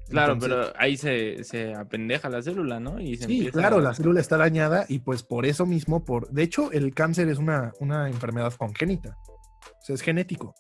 [0.08, 3.00] Claro, Entonces, pero ahí se, se apendeja la célula, ¿no?
[3.00, 6.04] Y se Sí, empieza claro, a- la célula está dañada y pues por eso mismo,
[6.04, 6.28] por...
[6.30, 9.16] De hecho, el cáncer es una, una enfermedad congénita.
[9.26, 10.54] O sea, es genético.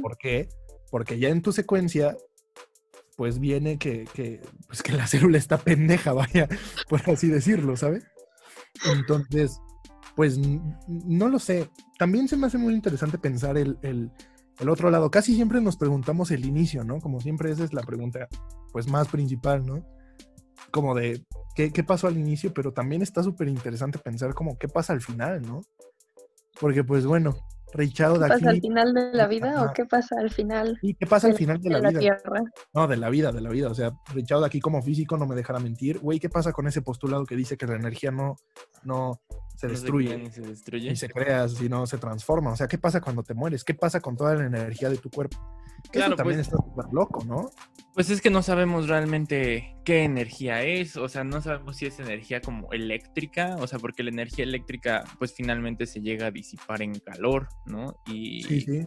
[0.00, 0.48] ¿Por qué?
[0.90, 2.16] Porque ya en tu secuencia,
[3.16, 6.48] pues viene que, que, pues que la célula está pendeja, vaya,
[6.88, 8.04] por así decirlo, ¿sabes?
[8.92, 9.58] Entonces,
[10.16, 10.38] pues
[10.86, 11.68] no lo sé.
[11.98, 14.10] También se me hace muy interesante pensar el, el-
[14.60, 15.10] el otro lado.
[15.10, 17.00] Casi siempre nos preguntamos el inicio, ¿no?
[17.00, 18.28] Como siempre esa es la pregunta,
[18.72, 19.84] pues más principal, ¿no?
[20.70, 21.24] Como de,
[21.56, 22.54] ¿qué, qué pasó al inicio?
[22.54, 25.62] Pero también está súper interesante pensar como, ¿qué pasa al final, ¿no?
[26.60, 27.34] Porque, pues bueno,
[27.74, 29.64] ¿Qué pasa al final de la vida Ajá.
[29.64, 31.88] o qué pasa al final ¿Y qué pasa al de- final de de la la
[31.90, 32.00] vida?
[32.00, 32.40] Tierra?
[32.72, 33.68] No, de la vida, de la vida.
[33.68, 35.98] O sea, Richard de aquí como físico no me dejará mentir.
[35.98, 38.36] Güey, ¿qué pasa con ese postulado que dice que la energía no,
[38.84, 39.20] no
[39.56, 40.90] se no se destruye crea ni se destruye.
[40.90, 42.52] ni se crea, sino se transforma?
[42.52, 43.64] O sea, ¿qué pasa cuando te mueres?
[43.64, 45.36] ¿Qué pasa con toda la energía de tu cuerpo?
[45.92, 47.50] Claro, Eso también pues- está súper loco, ¿no?
[47.94, 52.00] Pues es que no sabemos realmente qué energía es, o sea, no sabemos si es
[52.00, 56.82] energía como eléctrica, o sea, porque la energía eléctrica pues finalmente se llega a disipar
[56.82, 57.94] en calor, ¿no?
[58.06, 58.78] Y Sí, sí.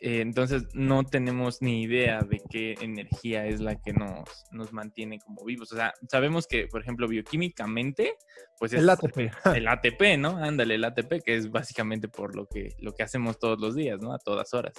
[0.00, 5.18] eh, entonces no tenemos ni idea de qué energía es la que nos, nos mantiene
[5.18, 5.72] como vivos.
[5.72, 8.14] O sea, sabemos que, por ejemplo, bioquímicamente,
[8.60, 9.32] pues es El ATP.
[9.56, 10.36] el ATP, ¿no?
[10.36, 14.00] Ándale, el ATP, que es básicamente por lo que, lo que hacemos todos los días,
[14.00, 14.12] ¿no?
[14.14, 14.74] A todas horas.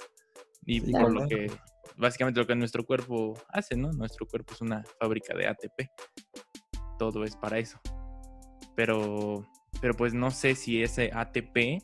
[0.66, 1.50] Y por lo que,
[1.96, 3.92] básicamente lo que nuestro cuerpo hace, ¿no?
[3.92, 5.88] Nuestro cuerpo es una fábrica de ATP.
[6.98, 7.78] Todo es para eso.
[8.74, 9.46] Pero,
[9.80, 11.82] pero pues no sé si ese ATP,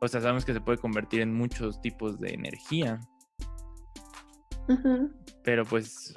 [0.00, 3.00] o sea, sabemos que se puede convertir en muchos tipos de energía,
[5.44, 6.14] pero pues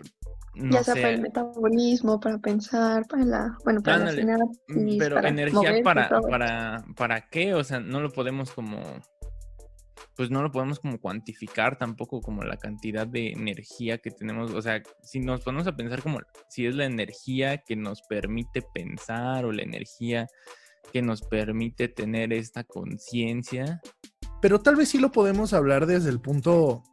[0.56, 4.62] no ya sea para el metabolismo, para pensar, para la, bueno, para la Ándale, sinapsis,
[4.67, 7.54] Mm, Pero para energía moverse, para, para, ¿para qué?
[7.54, 8.80] O sea, no lo podemos como,
[10.15, 14.51] pues no lo podemos como cuantificar tampoco como la cantidad de energía que tenemos.
[14.51, 18.62] O sea, si nos ponemos a pensar como si es la energía que nos permite
[18.73, 20.28] pensar o la energía
[20.93, 23.82] que nos permite tener esta conciencia.
[24.41, 26.84] Pero tal vez sí lo podemos hablar desde el punto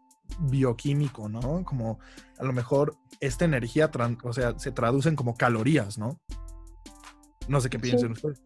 [0.41, 1.65] bioquímico, ¿no?
[1.65, 1.99] Como
[2.39, 3.91] a lo mejor esta energía,
[4.25, 6.21] o sea, se traducen como calorías, ¿no?
[7.49, 7.83] No sé qué Sí.
[7.83, 8.43] piensen ustedes.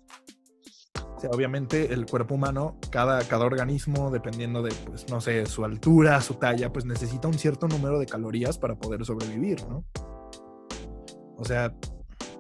[1.17, 5.65] O sea, obviamente el cuerpo humano, cada, cada organismo, dependiendo de, pues, no sé, su
[5.65, 9.83] altura, su talla, pues necesita un cierto número de calorías para poder sobrevivir, ¿no?
[11.39, 11.75] O sea,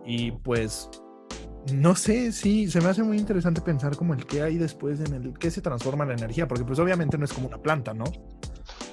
[0.04, 0.90] y pues,
[1.72, 5.14] no sé, sí, se me hace muy interesante pensar como el qué hay después en
[5.14, 8.04] el qué se transforma en energía, porque pues obviamente no es como una planta, ¿no?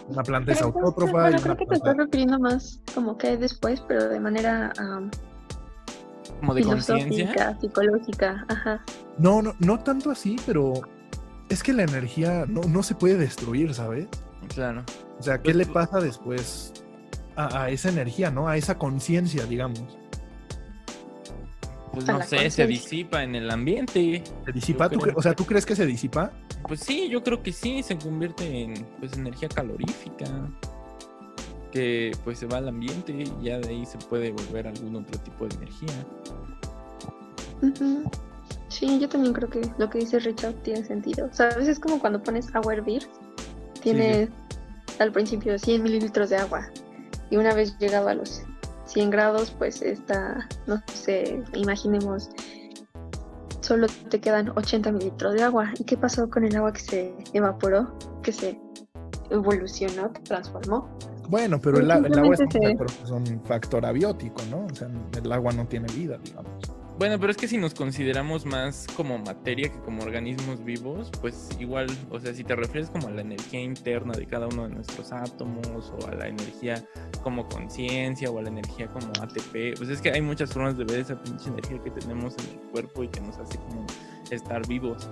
[0.07, 3.37] Una planta es Pero autótrofa bueno, creo que te estás refiriendo más como que hay
[3.37, 4.71] después, pero de manera
[6.43, 7.57] Como de conciencia.
[7.61, 8.83] psicológica, ajá.
[9.17, 10.73] No, no, no tanto así, pero
[11.47, 14.07] es que la energía no, no se puede destruir, ¿sabes?
[14.53, 14.83] Claro.
[15.19, 16.73] O sea, ¿qué Pues, le pasa después
[17.37, 18.49] a, a esa energía, ¿no?
[18.49, 19.81] A esa conciencia, digamos.
[21.93, 24.21] Pues no sé, se disipa en el ambiente.
[24.45, 24.89] ¿Se disipa?
[24.89, 25.13] ¿Tú creo.
[25.15, 26.31] cre- o sea, ¿tú crees que se disipa?
[26.67, 30.25] Pues sí, yo creo que sí, se convierte en pues energía calorífica.
[31.71, 35.19] Que pues se va al ambiente y ya de ahí se puede volver algún otro
[35.21, 35.89] tipo de energía.
[38.73, 41.27] Sí, yo también creo que lo que dice Richard tiene sentido.
[41.31, 43.07] O sea, a veces es como cuando pones agua a hervir,
[43.81, 44.29] tienes
[44.99, 46.69] al principio 100 mililitros de agua
[47.29, 48.41] y una vez llegado a los
[48.85, 52.29] 100 grados, pues está, no sé, imaginemos,
[53.61, 55.71] solo te quedan 80 mililitros de agua.
[55.79, 58.59] ¿Y qué pasó con el agua que se evaporó, que se
[59.29, 60.89] evolucionó, que transformó?
[61.29, 64.65] Bueno, pero el, el agua es un factor abiótico, ¿no?
[64.65, 66.51] O sea, el agua no tiene vida, digamos.
[66.97, 71.49] Bueno, pero es que si nos consideramos más como materia que como organismos vivos, pues
[71.59, 74.75] igual, o sea, si te refieres como a la energía interna de cada uno de
[74.75, 76.83] nuestros átomos o a la energía
[77.23, 80.83] como conciencia o a la energía como ATP, pues es que hay muchas formas de
[80.83, 83.85] ver esa pinche energía que tenemos en el cuerpo y que nos hace como
[84.29, 85.09] estar vivos.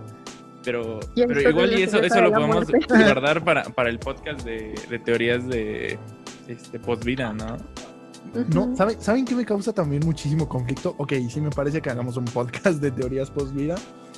[0.64, 5.00] Pero, pero igual y eso, eso lo podemos guardar para, para el podcast de, de
[5.00, 5.98] teorías de
[6.48, 7.58] este, post-vida, ¿no?
[8.54, 8.76] No.
[8.76, 10.96] ¿saben, ¿saben qué me causa también muchísimo conflicto?
[10.98, 13.76] Ok, sí me parece que hagamos un podcast de teorías post-vida,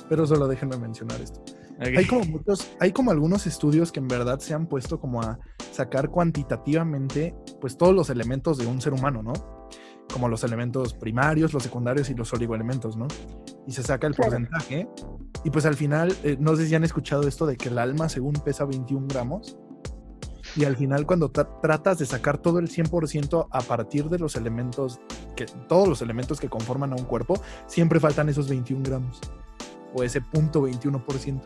[0.08, 1.42] pero solo déjenme mencionar esto.
[1.78, 5.38] Hay como muchos, hay como algunos estudios que en verdad se han puesto como a
[5.72, 9.32] sacar cuantitativamente pues todos los elementos de un ser humano, ¿no?
[10.12, 13.08] Como los elementos primarios, los secundarios y los oligoelementos, ¿no?
[13.66, 14.86] Y se saca el porcentaje.
[15.42, 18.08] Y pues al final, eh, no sé si han escuchado esto de que el alma
[18.08, 19.58] según pesa 21 gramos.
[20.56, 24.36] Y al final cuando tra- tratas de sacar todo el 100% a partir de los
[24.36, 25.00] elementos,
[25.34, 29.20] que todos los elementos que conforman a un cuerpo, siempre faltan esos 21 gramos.
[29.94, 31.40] O ese punto 21%.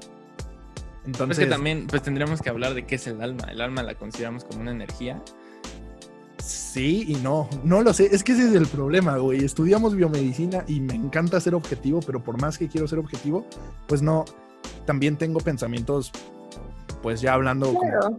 [1.06, 3.44] Entonces, es que también pues tendríamos que hablar de qué es el alma.
[3.50, 5.22] El alma la consideramos como una energía.
[6.38, 9.42] sí, Sí y no, no lo sé, es que ese es el problema, güey.
[9.44, 13.44] Estudiamos biomedicina y me encanta ser objetivo, pero por más que quiero ser objetivo,
[13.86, 14.24] pues no,
[14.86, 16.12] también tengo pensamientos,
[17.02, 18.18] pues ya hablando como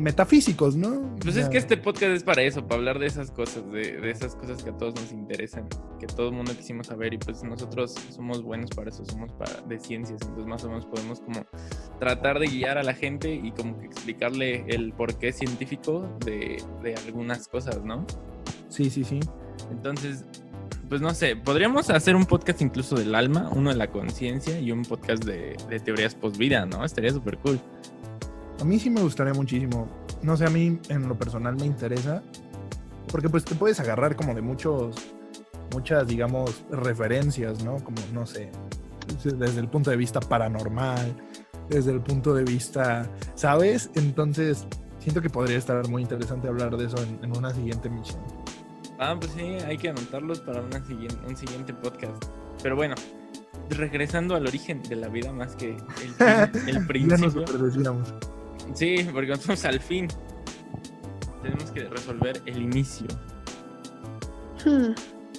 [0.00, 1.14] metafísicos, ¿no?
[1.22, 4.10] Pues es que este podcast es para eso, para hablar de esas cosas, de, de,
[4.10, 7.44] esas cosas que a todos nos interesan, que todo el mundo quisimos saber y pues
[7.44, 11.44] nosotros somos buenos para eso, somos para, de ciencias, entonces más o menos podemos como
[11.98, 16.94] tratar de guiar a la gente y como que explicarle el porqué científico de, de
[17.06, 18.06] algunas cosas, ¿no?
[18.68, 19.20] Sí, sí, sí.
[19.70, 20.24] Entonces,
[20.88, 24.72] pues no sé, podríamos hacer un podcast incluso del alma, uno de la conciencia y
[24.72, 26.84] un podcast de, de teorías post-vida, ¿no?
[26.84, 27.60] Estaría súper cool.
[28.60, 29.88] A mí sí me gustaría muchísimo.
[30.22, 32.22] No sé, a mí en lo personal me interesa.
[33.10, 34.96] Porque pues te puedes agarrar como de muchos,
[35.72, 37.76] muchas, digamos, referencias, ¿no?
[37.76, 38.50] Como, no sé,
[39.24, 41.16] desde el punto de vista paranormal,
[41.68, 43.90] desde el punto de vista, ¿sabes?
[43.94, 44.66] Entonces,
[44.98, 48.20] siento que podría estar muy interesante hablar de eso en, una siguiente misión.
[48.98, 52.22] Ah, pues sí, hay que anotarlos para una siguiente, un siguiente podcast.
[52.62, 52.94] Pero bueno,
[53.70, 57.44] regresando al origen de la vida más que el, el principio.
[58.74, 60.08] Sí, porque nosotros al fin
[61.42, 63.06] tenemos que resolver el inicio.
[64.64, 64.92] Hmm.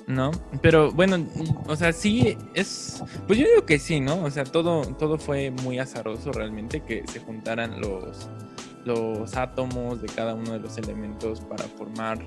[0.08, 0.32] ¿No?
[0.62, 1.26] Pero bueno,
[1.68, 3.04] o sea, sí es.
[3.28, 4.24] Pues yo digo que sí, ¿no?
[4.24, 8.28] O sea, todo, todo fue muy azaroso realmente que se juntaran los,
[8.84, 12.20] los átomos de cada uno de los elementos para formar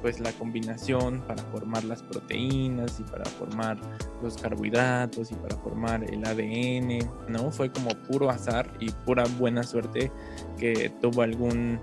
[0.00, 3.78] pues la combinación para formar las proteínas y para formar
[4.22, 7.50] los carbohidratos y para formar el ADN, ¿no?
[7.50, 10.10] Fue como puro azar y pura buena suerte
[10.58, 11.80] que tuvo algún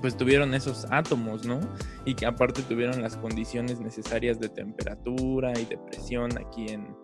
[0.00, 1.60] pues tuvieron esos átomos, ¿no?
[2.04, 6.94] Y que aparte tuvieron las condiciones necesarias de temperatura y de presión aquí en,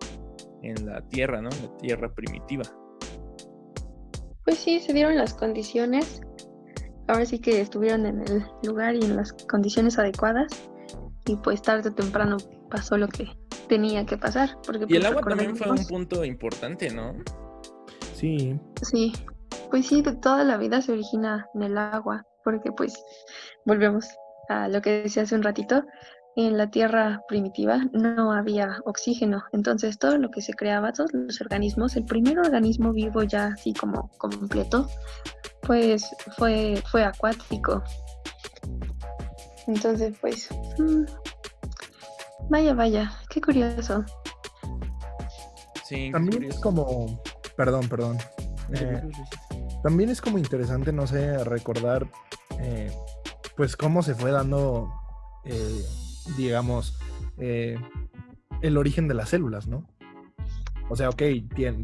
[0.62, 1.50] en la Tierra, ¿no?
[1.50, 2.64] La Tierra primitiva.
[4.44, 6.20] Pues sí, se dieron las condiciones
[7.08, 10.48] ahora sí que estuvieron en el lugar y en las condiciones adecuadas
[11.26, 12.36] y pues tarde o temprano
[12.70, 13.28] pasó lo que
[13.68, 14.56] tenía que pasar.
[14.66, 17.14] Porque, y el pues, agua también fue un punto importante, ¿no?
[18.14, 18.58] Sí.
[18.82, 19.12] Sí,
[19.70, 23.02] pues sí, toda la vida se origina en el agua, porque pues
[23.64, 24.06] volvemos
[24.48, 25.84] a lo que decía hace un ratito,
[26.36, 31.40] en la tierra primitiva no había oxígeno, entonces todo lo que se creaba, todos los
[31.40, 34.88] organismos, el primer organismo vivo ya así como completo,
[35.66, 37.82] pues fue, fue acuático.
[39.66, 40.48] Entonces, pues,
[40.78, 41.04] mm,
[42.48, 44.04] vaya, vaya, qué curioso.
[45.84, 47.22] Sí, también es como,
[47.56, 48.18] perdón, perdón.
[48.74, 49.02] Eh,
[49.82, 52.10] también es como interesante, no sé, recordar,
[52.60, 52.90] eh,
[53.56, 54.92] pues cómo se fue dando,
[55.44, 55.84] eh,
[56.36, 56.98] digamos,
[57.36, 59.86] el origen de las células, ¿no?
[60.88, 61.22] O sea, ok,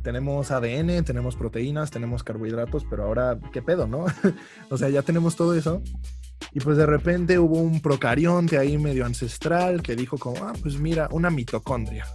[0.02, 4.04] tenemos ADN, tenemos proteínas, tenemos carbohidratos, pero ahora, ¿qué pedo, no?
[4.70, 5.82] o sea, ya tenemos todo eso.
[6.52, 10.78] Y pues de repente hubo un procarionte ahí medio ancestral que dijo como, ah, pues
[10.78, 12.06] mira, una mitocondria.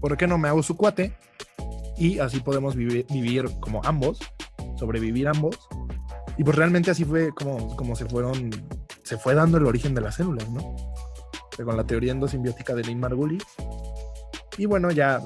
[0.00, 1.14] ¿Por qué no me hago su cuate?
[1.98, 4.18] Y así podemos vivir, vivir como ambos,
[4.76, 5.58] sobrevivir ambos.
[6.38, 8.50] Y pues realmente así fue como, como se fueron,
[9.02, 10.74] se fue dando el origen de las células, ¿no?
[11.64, 13.44] con la teoría endosimbiótica de Lynn Margulis,
[14.62, 15.20] y bueno, ya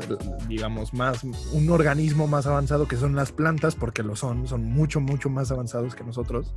[0.49, 4.99] digamos más un organismo más avanzado que son las plantas, porque lo son, son mucho,
[4.99, 6.55] mucho más avanzados que nosotros,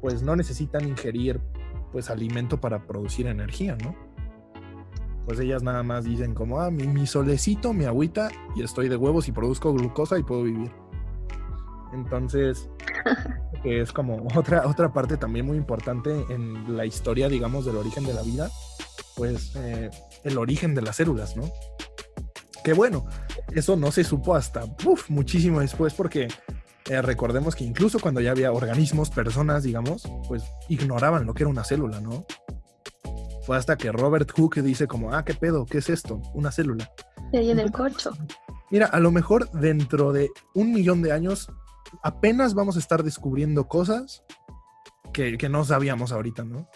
[0.00, 1.38] pues no necesitan ingerir
[1.92, 3.94] pues alimento para producir energía, ¿no?
[5.26, 8.96] Pues ellas nada más dicen como, ah, mi, mi solecito, mi agüita, y estoy de
[8.96, 10.72] huevos y produzco glucosa y puedo vivir.
[11.92, 12.70] Entonces,
[13.62, 18.06] que es como otra, otra parte también muy importante en la historia, digamos, del origen
[18.06, 18.48] de la vida,
[19.14, 19.90] pues eh,
[20.24, 21.44] el origen de las células, ¿no?
[22.64, 23.06] Que bueno,
[23.52, 24.64] eso no se supo hasta
[25.08, 26.28] muchísimo después porque
[26.86, 31.50] eh, recordemos que incluso cuando ya había organismos, personas, digamos, pues ignoraban lo que era
[31.50, 32.26] una célula, ¿no?
[33.44, 35.64] Fue hasta que Robert Hooke dice como, ah, ¿qué pedo?
[35.64, 36.20] ¿Qué es esto?
[36.34, 36.90] Una célula.
[37.32, 38.12] Y ahí en el corcho.
[38.70, 41.50] Mira, a lo mejor dentro de un millón de años
[42.02, 44.22] apenas vamos a estar descubriendo cosas
[45.12, 46.68] que, que no sabíamos ahorita, ¿no?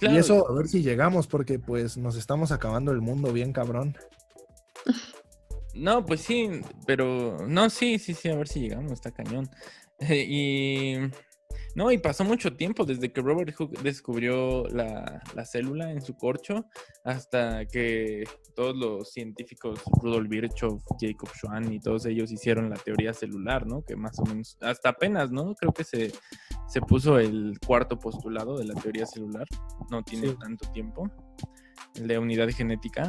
[0.00, 3.96] Y eso, a ver si llegamos, porque pues nos estamos acabando el mundo bien cabrón.
[5.74, 6.48] No, pues sí,
[6.86, 9.48] pero no, sí, sí, sí, a ver si llegamos, está cañón.
[10.08, 10.96] y
[11.76, 16.66] no, y pasó mucho tiempo desde que Robert Hooke descubrió la, célula en su corcho
[17.04, 18.24] hasta que
[18.56, 23.82] todos los científicos, Rudolf Virchow, Jacob Schwann y todos ellos hicieron la teoría celular, ¿no?
[23.82, 25.54] Que más o menos, hasta apenas, ¿no?
[25.54, 26.12] Creo que se,
[26.66, 29.46] se puso el cuarto postulado de la teoría celular,
[29.90, 31.08] no tiene tanto tiempo,
[31.94, 33.08] el de unidad genética.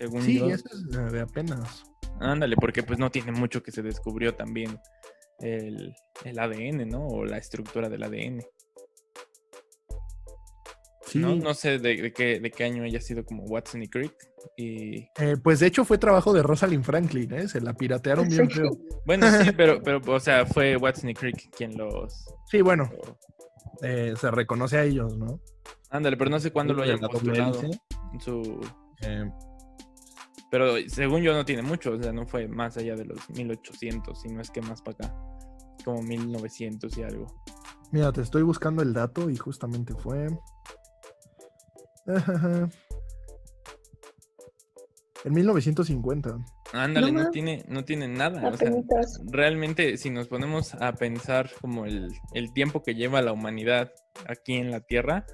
[0.00, 1.84] Según sí, eso es de apenas.
[2.20, 4.78] Ándale, porque pues no tiene mucho que se descubrió también
[5.40, 5.94] el,
[6.38, 7.06] ADN, ¿no?
[7.06, 8.42] O la estructura del ADN.
[11.06, 11.18] Sí.
[11.18, 11.36] ¿no?
[11.36, 14.14] No sé de, de qué, de qué año haya sido como Watson y Crick.
[14.56, 17.48] Y Eh, pues de hecho fue trabajo de Rosalind Franklin, ¿eh?
[17.48, 18.70] Se la piratearon bien feo.
[19.04, 22.24] bueno, sí, pero, pero, o sea, fue Watson y Crick quien los.
[22.50, 22.90] Sí, bueno,
[23.82, 25.40] eh, se reconoce a ellos, ¿no?
[25.90, 27.60] Ándale, pero no sé cuándo lo hayan postulado.
[27.60, 27.80] hélice.
[28.20, 28.60] Su...
[29.02, 29.28] Eh,
[30.50, 34.20] Pero según yo no tiene mucho, o sea, no fue más allá de los 1800,
[34.20, 35.16] si no es que más para acá.
[35.84, 37.26] Como 1900 y algo.
[37.92, 40.28] mira, te estoy buscando el dato y justamente fue.
[45.24, 46.38] En 1950.
[46.72, 48.48] Ándale, No tiene, no tiene nada.
[48.48, 49.20] O sea, Apenitas.
[49.30, 53.92] realmente si nos ponemos a pensar como el, el tiempo que lleva la humanidad
[54.26, 55.26] aquí en la Tierra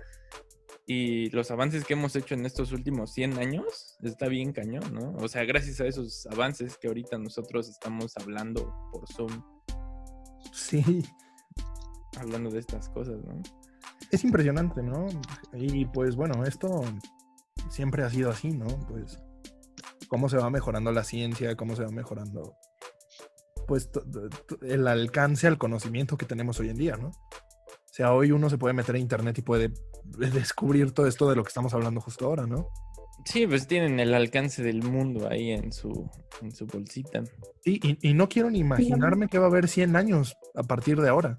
[0.86, 5.16] y los avances que hemos hecho en estos últimos 100 años, está bien cañón, ¿no?
[5.18, 9.42] O sea, gracias a esos avances que ahorita nosotros estamos hablando por Zoom,
[10.52, 11.04] Sí,
[12.18, 13.42] hablando de estas cosas, ¿no?
[14.10, 15.06] es impresionante, ¿no?
[15.52, 16.82] Y pues bueno, esto
[17.70, 18.66] siempre ha sido así, ¿no?
[18.88, 19.18] Pues
[20.08, 22.56] cómo se va mejorando la ciencia, cómo se va mejorando
[23.66, 23.90] pues
[24.62, 27.08] el alcance al conocimiento que tenemos hoy en día, ¿no?
[27.08, 29.72] O sea, hoy uno se puede meter a internet y puede
[30.18, 32.68] descubrir todo esto de lo que estamos hablando justo ahora, ¿no?
[33.24, 36.08] Sí, pues tienen el alcance del mundo ahí en su,
[36.42, 37.24] en su bolsita.
[37.64, 41.00] Sí, y, y no quiero ni imaginarme que va a haber 100 años a partir
[41.00, 41.36] de ahora.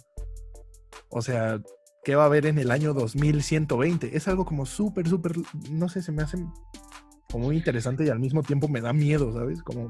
[1.09, 1.61] O sea,
[2.03, 4.15] ¿qué va a haber en el año 2120?
[4.15, 5.33] Es algo como súper, súper,
[5.69, 6.37] no sé, se me hace
[7.31, 9.61] como muy interesante y al mismo tiempo me da miedo, ¿sabes?
[9.63, 9.87] Como,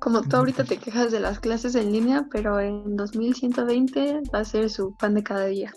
[0.00, 4.44] Como tú ahorita te quejas de las clases en línea, pero en 2120 va a
[4.44, 5.72] ser su pan de cada día.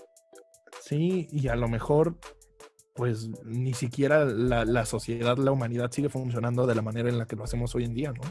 [0.82, 2.18] Sí, y a lo mejor,
[2.94, 7.26] pues ni siquiera la, la sociedad, la humanidad sigue funcionando de la manera en la
[7.28, 8.22] que lo hacemos hoy en día, ¿no?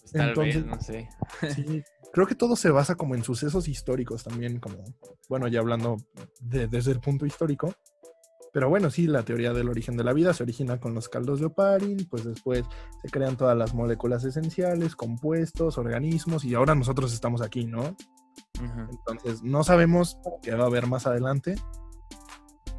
[0.00, 1.08] Pues tal Entonces- vez, no sé.
[1.54, 1.82] Sí,
[2.12, 4.78] creo que todo se basa como en sucesos históricos también, como,
[5.28, 5.96] bueno, ya hablando
[6.40, 7.72] de- desde el punto histórico.
[8.52, 11.40] Pero bueno, sí, la teoría del origen de la vida se origina con los caldos
[11.40, 12.64] de Oparin, pues después
[13.02, 17.96] se crean todas las moléculas esenciales, compuestos, organismos, y ahora nosotros estamos aquí, ¿no?
[18.60, 21.54] Entonces, no sabemos qué va a haber más adelante,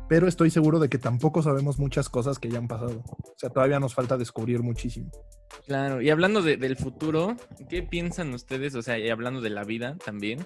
[0.07, 3.03] pero estoy seguro de que tampoco sabemos muchas cosas que ya han pasado.
[3.07, 5.09] O sea, todavía nos falta descubrir muchísimo.
[5.65, 7.35] Claro, y hablando de- del futuro,
[7.69, 8.75] ¿qué piensan ustedes?
[8.75, 10.45] O sea, y hablando de la vida también,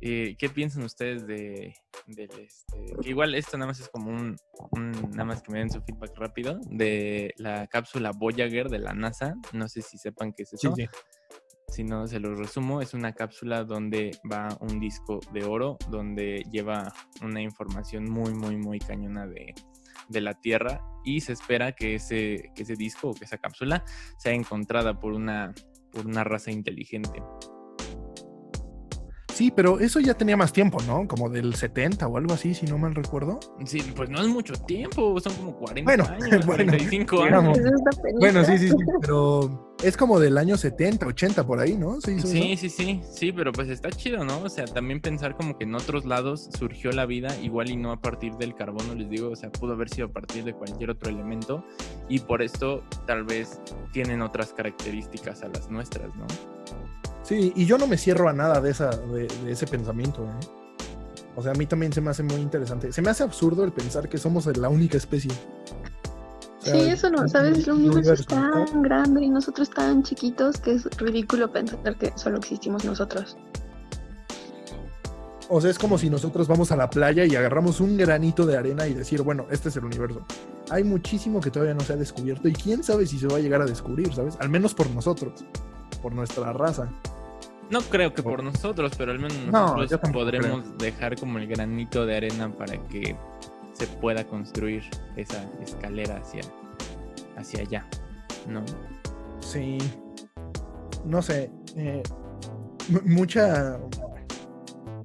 [0.00, 1.74] eh, ¿qué piensan ustedes de,
[2.06, 4.36] del, este, que igual esto nada más es como un,
[4.72, 8.94] un- nada más que me den su feedback rápido, de la cápsula Voyager de la
[8.94, 10.68] NASA, no sé si sepan qué es eso,
[11.68, 16.42] si no se los resumo, es una cápsula donde va un disco de oro, donde
[16.50, 16.92] lleva
[17.22, 19.54] una información muy, muy, muy cañona de,
[20.08, 23.84] de la Tierra y se espera que ese, que ese disco o que esa cápsula
[24.16, 25.54] sea encontrada por una,
[25.92, 27.22] por una raza inteligente.
[29.32, 31.06] Sí, pero eso ya tenía más tiempo, ¿no?
[31.06, 33.38] Como del 70 o algo así, si no mal recuerdo.
[33.64, 37.58] Sí, pues no es mucho tiempo, son como 40 Bueno, años, bueno, 45 digamos.
[37.58, 37.70] años.
[38.18, 42.00] Bueno, sí, sí, sí, pero es como del año 70, 80 por ahí, ¿no?
[42.00, 42.26] Sí, eso.
[42.26, 44.42] sí, sí, sí, pero pues está chido, ¿no?
[44.42, 47.92] O sea, también pensar como que en otros lados surgió la vida, igual y no
[47.92, 50.90] a partir del carbono, les digo, o sea, pudo haber sido a partir de cualquier
[50.90, 51.64] otro elemento
[52.08, 53.60] y por esto tal vez
[53.92, 56.26] tienen otras características a las nuestras, ¿no?
[57.22, 60.58] Sí, y yo no me cierro a nada de, esa, de, de ese pensamiento, ¿eh?
[61.36, 62.92] O sea, a mí también se me hace muy interesante.
[62.92, 65.30] Se me hace absurdo el pensar que somos la única especie.
[66.60, 67.66] Sí, eso no, ¿sabes?
[67.66, 72.38] El universo es tan grande y nosotros tan chiquitos que es ridículo pensar que solo
[72.38, 73.36] existimos nosotros.
[75.50, 78.58] O sea, es como si nosotros vamos a la playa y agarramos un granito de
[78.58, 80.20] arena y decir, bueno, este es el universo.
[80.68, 83.40] Hay muchísimo que todavía no se ha descubierto y quién sabe si se va a
[83.40, 84.36] llegar a descubrir, ¿sabes?
[84.40, 85.44] Al menos por nosotros,
[86.02, 86.90] por nuestra raza.
[87.70, 92.04] No creo que por nosotros, pero al menos No, nosotros podremos dejar como el granito
[92.04, 93.16] de arena para que
[93.78, 94.82] se pueda construir
[95.16, 96.42] esa escalera hacia,
[97.36, 97.86] hacia allá,
[98.48, 98.62] ¿no?
[99.40, 99.78] Sí.
[101.04, 101.50] No sé.
[101.76, 102.02] eh,
[102.88, 103.78] mu- mucha.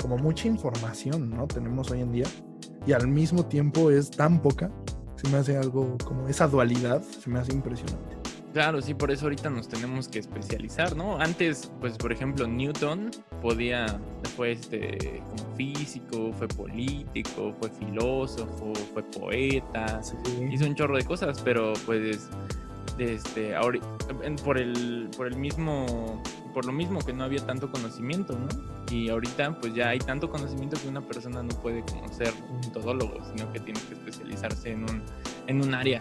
[0.01, 1.47] Como mucha información, ¿no?
[1.47, 2.25] Tenemos hoy en día.
[2.85, 4.69] Y al mismo tiempo es tan poca.
[5.15, 7.01] Se me hace algo como esa dualidad.
[7.03, 8.17] Se me hace impresionante.
[8.53, 11.19] Claro, sí, por eso ahorita nos tenemos que especializar, ¿no?
[11.19, 13.09] Antes, pues, por ejemplo, Newton
[13.41, 13.99] podía,
[14.35, 20.01] fue este, como físico, fue político, fue filósofo, fue poeta,
[20.51, 22.29] hizo un chorro de cosas, pero pues,
[22.99, 23.79] este, ahora,
[24.45, 26.21] por el, por el mismo,
[26.53, 28.49] por lo mismo que no había tanto conocimiento, ¿no?
[28.91, 33.51] Y ahorita, pues, ya hay tanto conocimiento que una persona no puede un todólogo, sino
[33.51, 35.01] que tiene que especializarse en un,
[35.47, 35.97] en un área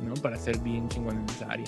[0.00, 0.14] ¿no?
[0.14, 1.66] Para ser bien chingón en esa área.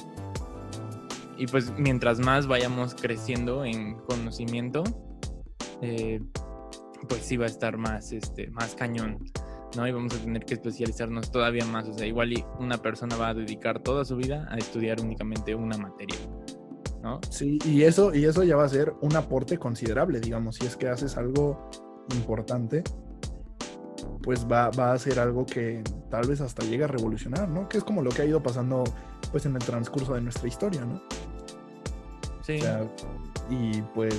[1.36, 4.82] Y pues mientras más vayamos creciendo en conocimiento,
[5.82, 6.20] eh,
[7.08, 9.18] pues sí va a estar más, este, más cañón
[9.76, 9.86] ¿no?
[9.86, 11.88] Y vamos a tener que especializarnos todavía más.
[11.88, 15.76] O sea, igual una persona va a dedicar toda su vida a estudiar únicamente una
[15.76, 16.16] materia,
[17.02, 17.20] ¿no?
[17.30, 20.76] Sí, y eso, y eso ya va a ser un aporte considerable, digamos, si es
[20.76, 21.68] que haces algo
[22.14, 22.82] importante,
[24.22, 27.68] pues va, va a ser algo que tal vez hasta llegue a revolucionar, ¿no?
[27.68, 28.84] Que es como lo que ha ido pasando
[29.30, 31.02] pues en el transcurso de nuestra historia, ¿no?
[32.42, 32.58] Sí.
[32.58, 32.86] O sea,
[33.50, 34.14] y pues,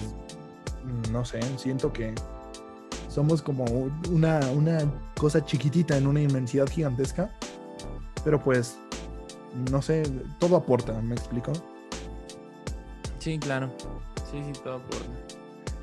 [1.12, 2.14] no sé, siento que
[3.08, 3.66] somos como
[4.12, 4.80] una, una
[5.18, 7.32] cosa chiquitita en una inmensidad gigantesca,
[8.24, 8.78] pero pues,
[9.72, 10.04] no sé,
[10.40, 11.52] todo aporta, ¿me explico?
[13.18, 13.72] Sí, claro.
[14.32, 15.39] Sí, sí, todo aporta.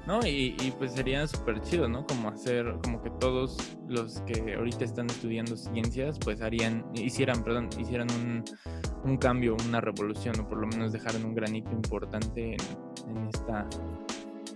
[0.06, 2.06] No, y, y pues sería súper chido, ¿no?
[2.06, 7.68] Como hacer, como que todos los que ahorita están estudiando ciencias, pues harían, hicieran, perdón,
[7.76, 8.44] hicieran un,
[9.02, 13.68] un cambio, una revolución, o por lo menos dejaran un granito importante en, en esta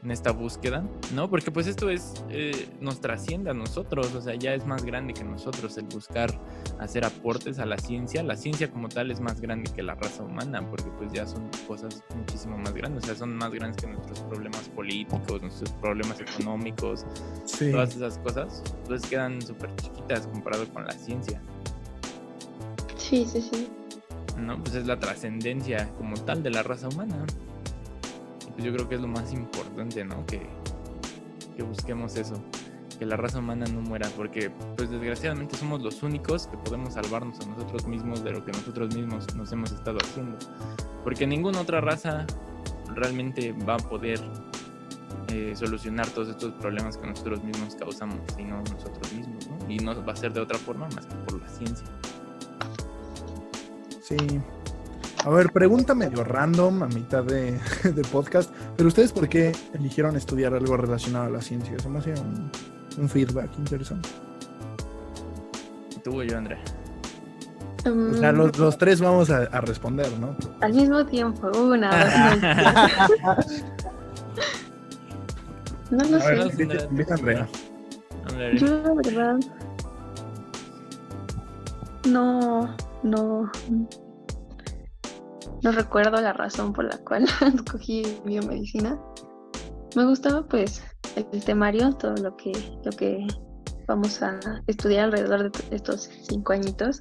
[0.02, 0.82] en esta búsqueda,
[1.14, 1.28] ¿no?
[1.28, 5.12] Porque pues esto es, eh, nos trasciende a nosotros, o sea, ya es más grande
[5.12, 6.40] que nosotros el buscar
[6.78, 8.22] hacer aportes a la ciencia.
[8.22, 11.48] La ciencia como tal es más grande que la raza humana, porque pues ya son
[11.66, 16.18] cosas muchísimo más grandes, o sea, son más grandes que nuestros problemas políticos, nuestros problemas
[16.20, 17.04] económicos,
[17.44, 17.70] Sí.
[17.70, 21.42] todas esas cosas, pues quedan súper chiquitas comparado con la ciencia,
[22.96, 23.68] Sí, sí, sí.
[24.38, 24.62] ¿no?
[24.62, 27.26] Pues es la trascendencia como tal de la raza humana.
[28.58, 30.24] Yo creo que es lo más importante, ¿no?
[30.26, 30.46] Que,
[31.56, 32.34] que busquemos eso,
[32.98, 37.40] que la raza humana no muera, porque pues desgraciadamente somos los únicos que podemos salvarnos
[37.40, 40.38] a nosotros mismos de lo que nosotros mismos nos hemos estado haciendo.
[41.02, 42.26] Porque ninguna otra raza
[42.94, 44.20] realmente va a poder
[45.32, 49.70] eh, solucionar todos estos problemas que nosotros mismos causamos, sino nosotros mismos, ¿no?
[49.70, 51.86] Y no va a ser de otra forma más que por la ciencia.
[54.02, 54.16] Sí.
[55.24, 60.16] A ver, pregunta medio random a mitad de, de podcast, pero ustedes por qué eligieron
[60.16, 61.78] estudiar algo relacionado a la ciencia?
[61.78, 62.50] Se me hace un,
[62.98, 64.08] un feedback interesante.
[66.02, 66.58] Tú o yo, Andrea.
[67.80, 70.36] O sea, Mm, los, los tres vamos a, a responder, ¿no?
[70.60, 72.42] Al mismo tiempo, una, dos,
[75.90, 76.62] no, no A ver, sé.
[77.10, 77.48] Andrea,
[78.54, 79.36] Yo la verdad
[82.06, 83.50] no, no,
[85.62, 88.98] no recuerdo la razón por la cual escogí biomedicina.
[89.96, 90.82] Me gustaba pues
[91.16, 92.52] el temario, todo lo que,
[92.84, 93.26] lo que
[93.88, 97.00] vamos a estudiar alrededor de estos cinco añitos.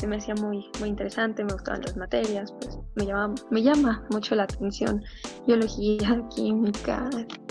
[0.00, 4.04] Se me hacía muy, muy interesante, me gustaban las materias, pues me llama, me llama
[4.10, 5.02] mucho la atención
[5.46, 7.08] biología, química,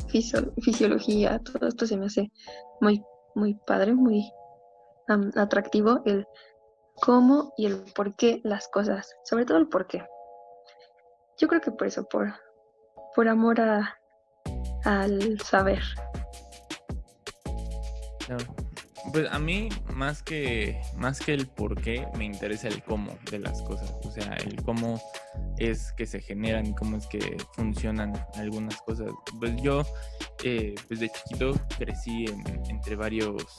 [0.08, 2.32] fisio- fisiología, todo esto se me hace
[2.82, 3.04] muy,
[3.36, 4.30] muy padre, muy
[5.08, 6.26] am, atractivo el
[7.02, 10.04] cómo y el por qué las cosas, sobre todo el por qué.
[11.40, 12.34] Yo creo que por eso, por,
[13.16, 13.98] por amor a,
[14.84, 15.82] al saber.
[18.26, 18.46] Claro.
[19.14, 23.40] Pues a mí, más que, más que el por qué, me interesa el cómo de
[23.40, 23.92] las cosas.
[24.04, 25.02] O sea, el cómo
[25.58, 29.10] es que se generan cómo es que funcionan algunas cosas.
[29.40, 29.84] Pues yo,
[30.44, 33.56] eh, pues de chiquito crecí en- entre varios,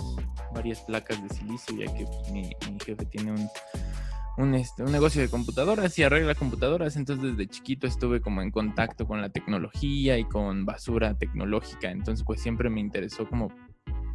[0.53, 3.49] varias placas de silicio, ya que pues, mi, mi jefe tiene un,
[4.41, 6.97] un, este, un negocio de computadoras y arregla computadoras.
[6.97, 11.91] Entonces desde chiquito estuve como en contacto con la tecnología y con basura tecnológica.
[11.91, 13.53] Entonces pues siempre me interesó como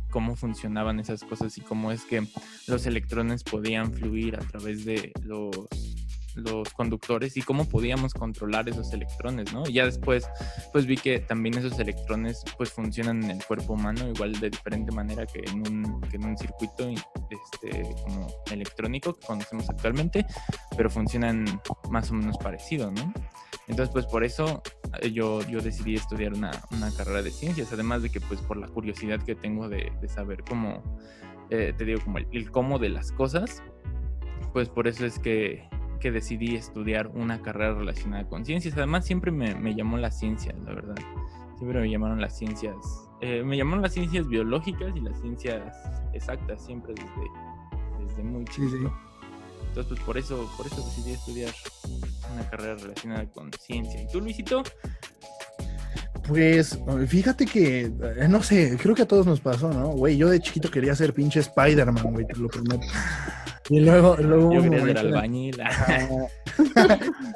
[0.09, 2.25] cómo funcionaban esas cosas y cómo es que
[2.67, 5.51] los electrones podían fluir a través de los,
[6.35, 9.63] los conductores y cómo podíamos controlar esos electrones, ¿no?
[9.67, 10.27] Y ya después,
[10.71, 14.91] pues vi que también esos electrones pues funcionan en el cuerpo humano igual de diferente
[14.91, 17.83] manera que en un, que en un circuito este,
[18.51, 20.25] electrónico que conocemos actualmente,
[20.75, 21.45] pero funcionan
[21.89, 23.13] más o menos parecido, ¿no?
[23.67, 24.61] Entonces, pues por eso
[25.01, 28.57] eh, yo, yo decidí estudiar una, una carrera de ciencias, además de que pues por
[28.57, 30.83] la curiosidad que tengo de, saber cómo,
[31.49, 33.63] eh, te digo, como el cómo de las cosas,
[34.53, 35.67] pues por eso es que,
[35.99, 38.75] que decidí estudiar una carrera relacionada con ciencias.
[38.77, 40.95] Además, siempre me, me llamó la ciencia, la verdad.
[41.57, 42.75] Siempre me llamaron las ciencias,
[43.21, 45.61] eh, me llamaron las ciencias biológicas y las ciencias
[46.13, 48.89] exactas, siempre desde, desde muy Sí, chiquito.
[48.89, 48.93] sí.
[49.69, 51.53] Entonces, pues por eso, por eso decidí estudiar
[52.33, 54.01] una carrera relacionada con ciencia.
[54.01, 54.63] ¿Y tú, Luisito?
[56.27, 59.89] Pues fíjate que, eh, no sé, creo que a todos nos pasó, ¿no?
[59.89, 62.85] Güey, yo de chiquito quería ser pinche Spider-Man, güey, te lo prometo.
[63.69, 65.61] Y luego, luego, Yo quería ser momento en el- albañil.
[65.61, 66.07] Ajá.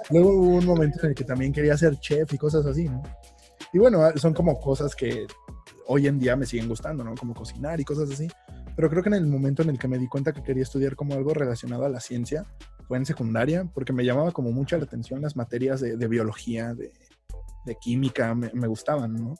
[0.09, 3.03] Luego hubo un momento en el que también quería ser chef y cosas así, ¿no?
[3.73, 5.27] Y bueno, ah, son como cosas que
[5.87, 7.13] hoy en día me siguen gustando, ¿no?
[7.15, 8.27] Como cocinar y cosas así.
[8.75, 10.95] Pero creo que en el momento en el que me di cuenta que quería estudiar
[10.95, 12.45] como algo relacionado a la ciencia
[12.87, 16.73] fue en secundaria, porque me llamaba como mucha la atención las materias de, de biología,
[16.73, 16.91] de,
[17.65, 19.35] de química, me, gustaban, ¿no?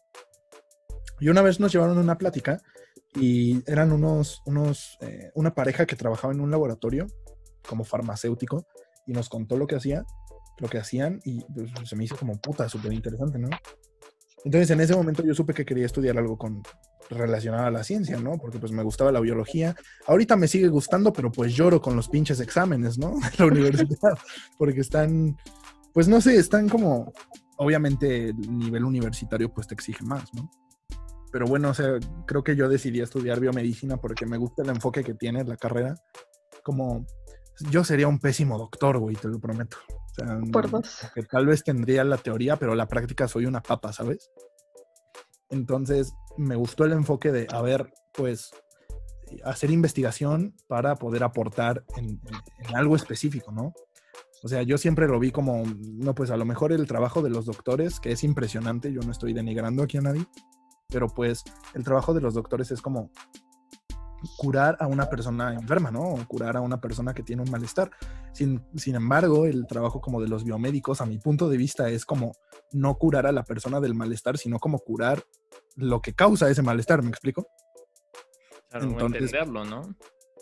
[1.19, 2.61] Y una vez nos llevaron a una plática
[3.15, 7.07] y eran unos, unos, eh, una pareja que trabajaba en un laboratorio
[7.67, 8.65] como farmacéutico
[9.05, 10.05] y nos contó lo que hacía,
[10.59, 13.49] lo que hacían y pues, se me hizo como puta, súper interesante, ¿no?
[14.45, 16.63] Entonces en ese momento yo supe que quería estudiar algo con
[17.09, 18.37] relacionado a la ciencia, ¿no?
[18.37, 19.75] Porque pues me gustaba la biología.
[20.05, 23.15] Ahorita me sigue gustando, pero pues lloro con los pinches exámenes, ¿no?
[23.19, 24.17] De la universidad,
[24.57, 25.35] porque están,
[25.93, 27.11] pues no sé, están como,
[27.59, 30.49] obviamente el nivel universitario pues te exige más, ¿no?
[31.31, 35.03] Pero bueno, o sea, creo que yo decidí estudiar biomedicina porque me gusta el enfoque
[35.03, 35.95] que tiene la carrera.
[36.63, 37.05] Como
[37.69, 39.77] yo sería un pésimo doctor, güey, te lo prometo.
[39.89, 41.01] O sea, Por dos.
[41.13, 44.31] que tal vez tendría la teoría, pero la práctica soy una papa, ¿sabes?
[45.49, 48.51] Entonces, me gustó el enfoque de, a ver, pues,
[49.43, 52.21] hacer investigación para poder aportar en,
[52.59, 53.73] en algo específico, ¿no?
[54.43, 57.29] O sea, yo siempre lo vi como, no, pues a lo mejor el trabajo de
[57.29, 60.25] los doctores, que es impresionante, yo no estoy denigrando aquí a nadie,
[60.87, 63.11] pero pues el trabajo de los doctores es como
[64.37, 66.01] curar a una persona enferma, ¿no?
[66.01, 67.91] O curar a una persona que tiene un malestar.
[68.33, 72.05] Sin, sin embargo, el trabajo como de los biomédicos, a mi punto de vista, es
[72.05, 72.33] como
[72.71, 75.23] no curar a la persona del malestar, sino como curar
[75.75, 77.47] lo que causa ese malestar, ¿me explico?
[78.69, 79.95] Claro, Entonces- entenderlo, ¿no?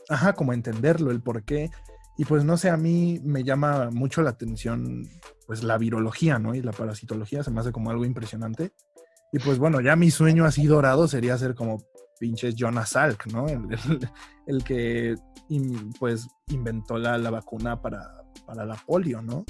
[0.10, 1.70] Ajá, como entenderlo, el por qué.
[2.18, 5.08] Y pues no sé, a mí me llama mucho la atención,
[5.46, 6.56] pues la virología, ¿no?
[6.56, 8.74] Y la parasitología se me hace como algo impresionante.
[9.32, 11.84] Y pues bueno, ya mi sueño así dorado sería ser como
[12.20, 13.48] pinches Jonas Salk, ¿no?
[13.48, 14.10] El, el-
[14.48, 15.16] el que
[15.50, 19.46] in- pues inventó la, la vacuna para, para la polio, ¿no?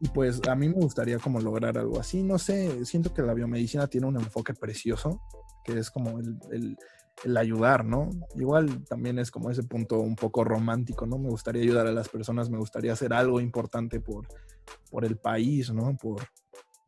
[0.00, 3.34] Y pues a mí me gustaría como lograr algo así, no sé, siento que la
[3.34, 5.20] biomedicina tiene un enfoque precioso,
[5.62, 6.76] que es como el, el-
[7.24, 8.10] el ayudar, ¿no?
[8.34, 11.18] Igual también es como ese punto un poco romántico, ¿no?
[11.18, 14.26] Me gustaría ayudar a las personas, me gustaría hacer algo importante por,
[14.90, 15.96] por el país, ¿no?
[15.96, 16.22] Por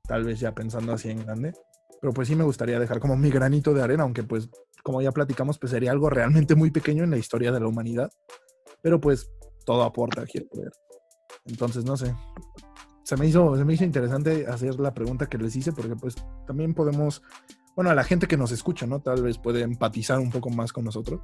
[0.06, 1.52] tal vez ya pensando así en grande.
[2.00, 4.50] Pero pues sí me gustaría dejar como mi granito de arena, aunque pues
[4.82, 8.10] como ya platicamos, pues sería algo realmente muy pequeño en la historia de la humanidad.
[8.82, 9.30] Pero pues
[9.64, 10.72] todo aporta, quiero creer.
[11.46, 12.14] Entonces, no sé,
[13.04, 16.16] se me hizo, se me hizo interesante hacer la pregunta que les hice, porque pues
[16.46, 17.22] también podemos,
[17.74, 19.00] bueno, a la gente que nos escucha, ¿no?
[19.00, 21.20] Tal vez puede empatizar un poco más con nosotros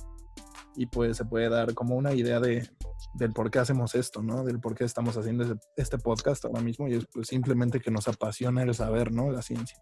[0.77, 2.69] y pues se puede dar como una idea de,
[3.15, 4.45] del por qué hacemos esto, ¿no?
[4.45, 8.09] Del por qué estamos haciendo este podcast ahora mismo y es pues simplemente que nos
[8.09, 9.31] apasiona el saber, ¿no?
[9.31, 9.79] La ciencia.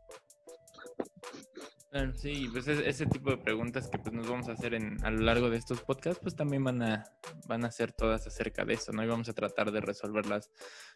[2.14, 5.10] Sí, pues es- ese tipo de preguntas que pues nos vamos a hacer en, a
[5.10, 7.04] lo largo de estos podcasts, pues también van a,
[7.46, 9.02] van a ser todas acerca de eso, ¿no?
[9.02, 10.50] Y vamos a tratar de resolverlas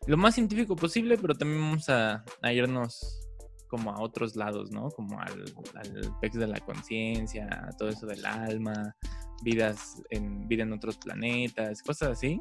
[0.06, 3.26] lo más científico posible, pero también vamos a irnos
[3.72, 4.90] como a otros lados, ¿no?
[4.90, 5.44] Como al,
[5.74, 8.94] al de la conciencia, todo eso del alma,
[9.42, 12.38] vidas en, vida en otros planetas, cosas así.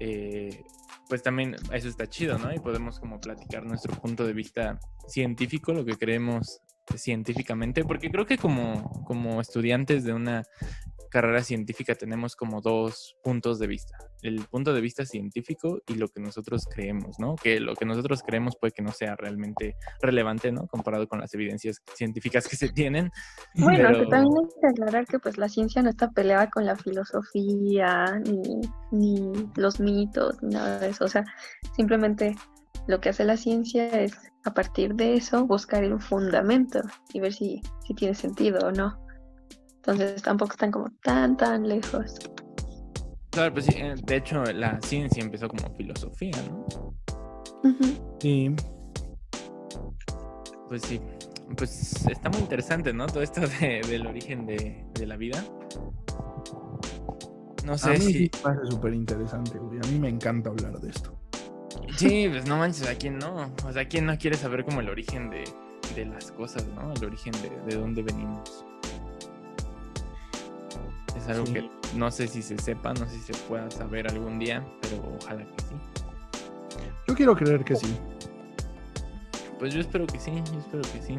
[0.00, 0.64] Eh,
[1.06, 2.50] pues también eso está chido, ¿no?
[2.50, 6.62] Y podemos como platicar nuestro punto de vista científico, lo que creemos
[6.96, 10.44] científicamente, porque creo que como, como estudiantes de una
[11.12, 13.96] carrera científica tenemos como dos puntos de vista.
[14.22, 17.36] El punto de vista científico y lo que nosotros creemos, ¿no?
[17.36, 20.66] Que lo que nosotros creemos puede que no sea realmente relevante, ¿no?
[20.66, 23.10] Comparado con las evidencias científicas que se tienen.
[23.56, 26.64] Bueno, que Pero- también hay que aclarar que pues la ciencia no está peleada con
[26.64, 28.60] la filosofía, ni,
[28.90, 31.04] ni los mitos, ni nada de eso.
[31.04, 31.24] O sea,
[31.76, 32.34] simplemente
[32.86, 36.80] lo que hace la ciencia es a partir de eso buscar el fundamento
[37.12, 39.01] y ver si, si tiene sentido o no.
[39.82, 42.14] Entonces tampoco están como tan, tan lejos.
[43.30, 46.66] Claro, pues sí, eh, de hecho la ciencia empezó como filosofía, ¿no?
[48.20, 48.54] Sí,
[50.68, 51.00] Pues sí,
[51.56, 53.06] pues está muy interesante, ¿no?
[53.06, 55.44] Todo esto de- del origen de, de la vida.
[57.64, 58.18] No a sé mí sí si...
[58.32, 59.78] me parece súper interesante, güey.
[59.78, 61.18] A mí me encanta hablar de esto.
[61.96, 63.54] Sí, pues no manches, ¿a quién no?
[63.66, 65.44] O sea, ¿quién no quiere saber como el origen de,
[65.94, 66.92] de las cosas, ¿no?
[66.92, 68.64] El origen de, de dónde venimos.
[71.22, 71.52] Es algo Sí.
[71.54, 75.16] que no sé si se sepa, no sé si se pueda saber algún día, pero
[75.22, 75.74] ojalá que sí.
[77.08, 77.96] Yo quiero creer que sí.
[79.58, 81.18] Pues yo espero que sí, yo espero que sí.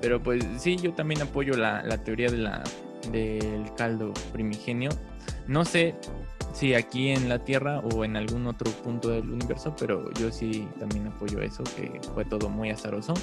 [0.00, 2.62] Pero pues sí, yo también apoyo la, la teoría de la,
[3.10, 4.90] del caldo primigenio.
[5.48, 5.94] No sé
[6.52, 10.68] si aquí en la Tierra o en algún otro punto del universo, pero yo sí
[10.78, 13.14] también apoyo eso, que fue todo muy azaroso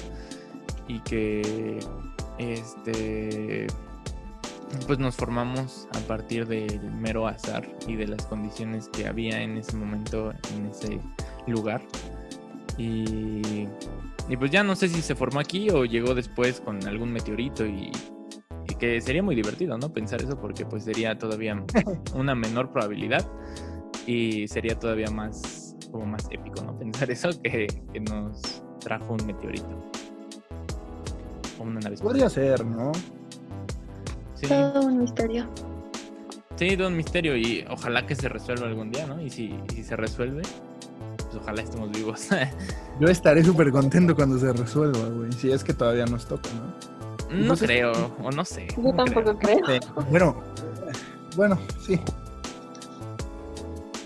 [0.88, 1.78] y que
[2.38, 3.66] este
[4.86, 9.56] pues nos formamos a partir del mero azar y de las condiciones que había en
[9.56, 11.00] ese momento en ese
[11.46, 11.82] lugar.
[12.78, 13.66] Y,
[14.28, 17.66] y pues ya no sé si se formó aquí o llegó después con algún meteorito
[17.66, 17.92] y,
[18.68, 19.92] y que sería muy divertido, ¿no?
[19.92, 21.62] Pensar eso porque pues sería todavía
[22.14, 23.28] una menor probabilidad
[24.06, 26.78] y sería todavía más como más épico, ¿no?
[26.78, 29.90] Pensar eso que, que nos trajo un meteorito
[31.58, 32.02] o una nave espacial.
[32.02, 32.92] Podría ser, ¿no?
[34.42, 34.48] Sí.
[34.48, 35.46] Todo un misterio.
[36.56, 39.20] Sí, todo un misterio y ojalá que se resuelva algún día, ¿no?
[39.20, 40.42] Y si, y si se resuelve,
[41.16, 42.28] pues ojalá estemos vivos.
[43.00, 45.32] Yo estaré súper contento cuando se resuelva, güey.
[45.32, 46.66] Si es que todavía nos toca, ¿no?
[47.34, 48.66] no Entonces- creo, o no sé.
[48.76, 49.60] Yo no tampoco creo.
[49.60, 49.80] creo.
[50.10, 50.42] Bueno,
[51.36, 51.98] bueno, sí.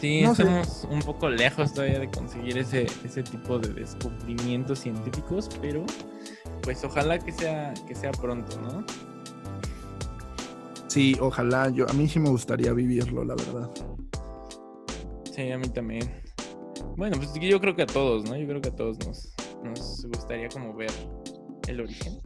[0.01, 0.43] Sí, No sé.
[0.43, 5.85] estamos un poco lejos todavía de conseguir ese, ese tipo de descubrimientos científicos, pero
[6.63, 8.85] pues ojalá que sea, que sea pronto, ¿no?
[10.89, 11.69] Sí, ojalá.
[11.71, 13.71] Yo, a mí sí me gustaría vivirlo, la verdad.
[15.35, 16.11] Sí, a mí también.
[16.97, 18.37] Bueno, pues yo creo que a todos, ¿no?
[18.37, 20.91] Yo creo que a todos nos, nos gustaría como ver
[21.69, 22.19] el origen.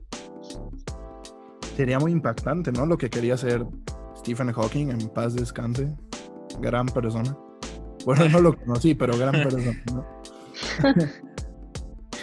[1.76, 2.86] Sería muy impactante, ¿no?
[2.86, 3.64] Lo que quería hacer
[4.16, 5.92] Stephen Hawking, en paz descanse.
[6.60, 7.36] Gran persona.
[8.04, 10.06] Bueno, no lo conocí, pero gran persona, ¿no?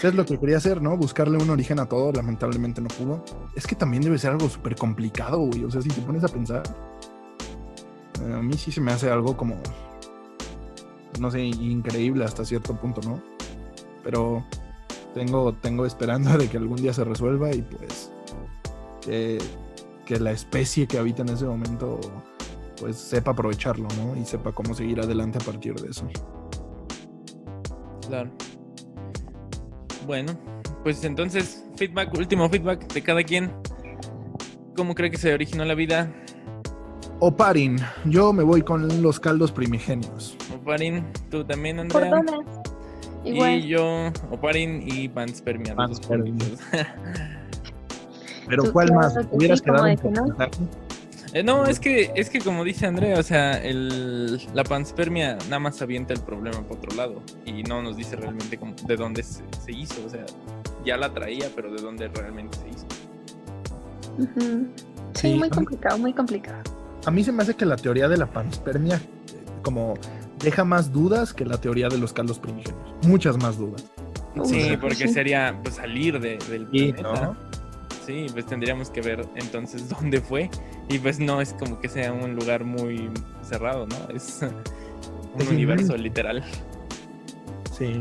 [0.03, 0.95] es lo que quería hacer, ¿no?
[0.95, 3.23] Buscarle un origen a todo, lamentablemente no pudo.
[3.55, 5.63] Es que también debe ser algo súper complicado, güey.
[5.63, 6.63] O sea, si te pones a pensar,
[8.21, 9.55] eh, a mí sí se me hace algo como,
[11.19, 13.21] no sé, increíble hasta cierto punto, ¿no?
[14.03, 14.45] Pero
[15.13, 18.11] tengo, tengo esperanza de que algún día se resuelva y pues
[19.01, 19.39] que,
[20.05, 21.99] que la especie que habita en ese momento
[22.79, 24.15] pues sepa aprovecharlo, ¿no?
[24.15, 26.07] Y sepa cómo seguir adelante a partir de eso.
[28.07, 28.29] Claro.
[30.07, 30.31] Bueno,
[30.83, 33.51] pues entonces, feedback, último feedback de cada quien.
[34.73, 36.09] ¿Cómo cree que se originó la vida?
[37.19, 40.37] Oparin, yo me voy con los caldos primigenios.
[40.55, 42.23] Oparin, tú también, ¿Por Andrea.
[43.25, 43.55] Igual.
[43.55, 45.75] Y yo, Oparin y Panspermia.
[45.75, 46.47] Panspermia.
[48.47, 49.13] Pero ¿cuál más?
[49.29, 50.25] ¿Hubieras quedado en de que no?
[51.37, 55.59] Eh, no, es que, es que como dice Andrea, o sea, el, la panspermia nada
[55.59, 59.21] más avienta el problema por otro lado y no nos dice realmente cómo- de dónde
[59.21, 60.25] se, se hizo, o sea,
[60.83, 62.87] ya la traía, pero de dónde realmente se hizo.
[64.17, 64.67] Sí,
[65.13, 66.63] Sí, muy mí- complicado, muy complicado.
[67.05, 68.99] A mí se me hace que la teoría de la panspermia eh,
[69.61, 69.93] como
[70.39, 72.83] deja más dudas que la teoría de los caldos primigenios.
[73.05, 73.85] Muchas más dudas.
[74.43, 75.09] Sí, porque sí.
[75.09, 77.21] sería pues salir de- del Sí, planeta.
[77.25, 77.46] ¿no?
[78.07, 80.49] Sí, pues tendríamos que ver entonces dónde fue
[80.87, 83.11] y pues no es como que sea un lugar muy
[83.43, 84.15] cerrado, ¿no?
[84.15, 84.39] Es
[85.35, 86.41] un Es universo literal.
[87.77, 87.99] Sí.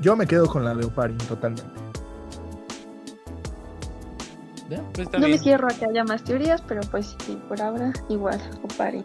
[0.00, 1.70] Yo me quedo con la de Oparin totalmente.
[4.70, 7.60] Ya, pues está No me cierro a que haya más teorías, pero pues sí, por
[7.60, 9.04] ahora igual, Opari.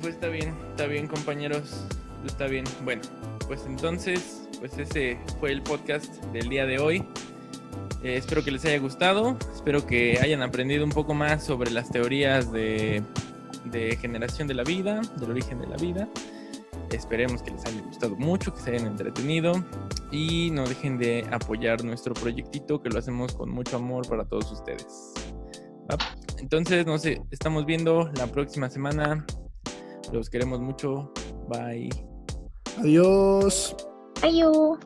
[0.00, 1.86] Pues está bien, está bien compañeros,
[2.26, 2.64] está bien.
[2.84, 3.02] Bueno,
[3.46, 7.06] pues entonces, pues ese fue el podcast del día de hoy.
[8.02, 11.90] Eh, espero que les haya gustado, espero que hayan aprendido un poco más sobre las
[11.90, 13.02] teorías de,
[13.66, 16.08] de generación de la vida, del origen de la vida.
[16.90, 19.52] Esperemos que les haya gustado mucho, que se hayan entretenido
[20.10, 24.50] y no dejen de apoyar nuestro proyectito que lo hacemos con mucho amor para todos
[24.52, 25.14] ustedes.
[25.90, 25.96] ¿Va?
[26.38, 29.24] Entonces, nos estamos viendo la próxima semana.
[30.12, 31.12] Los queremos mucho.
[31.48, 31.88] Bye.
[32.78, 33.74] Adiós.
[34.22, 34.78] Ayo.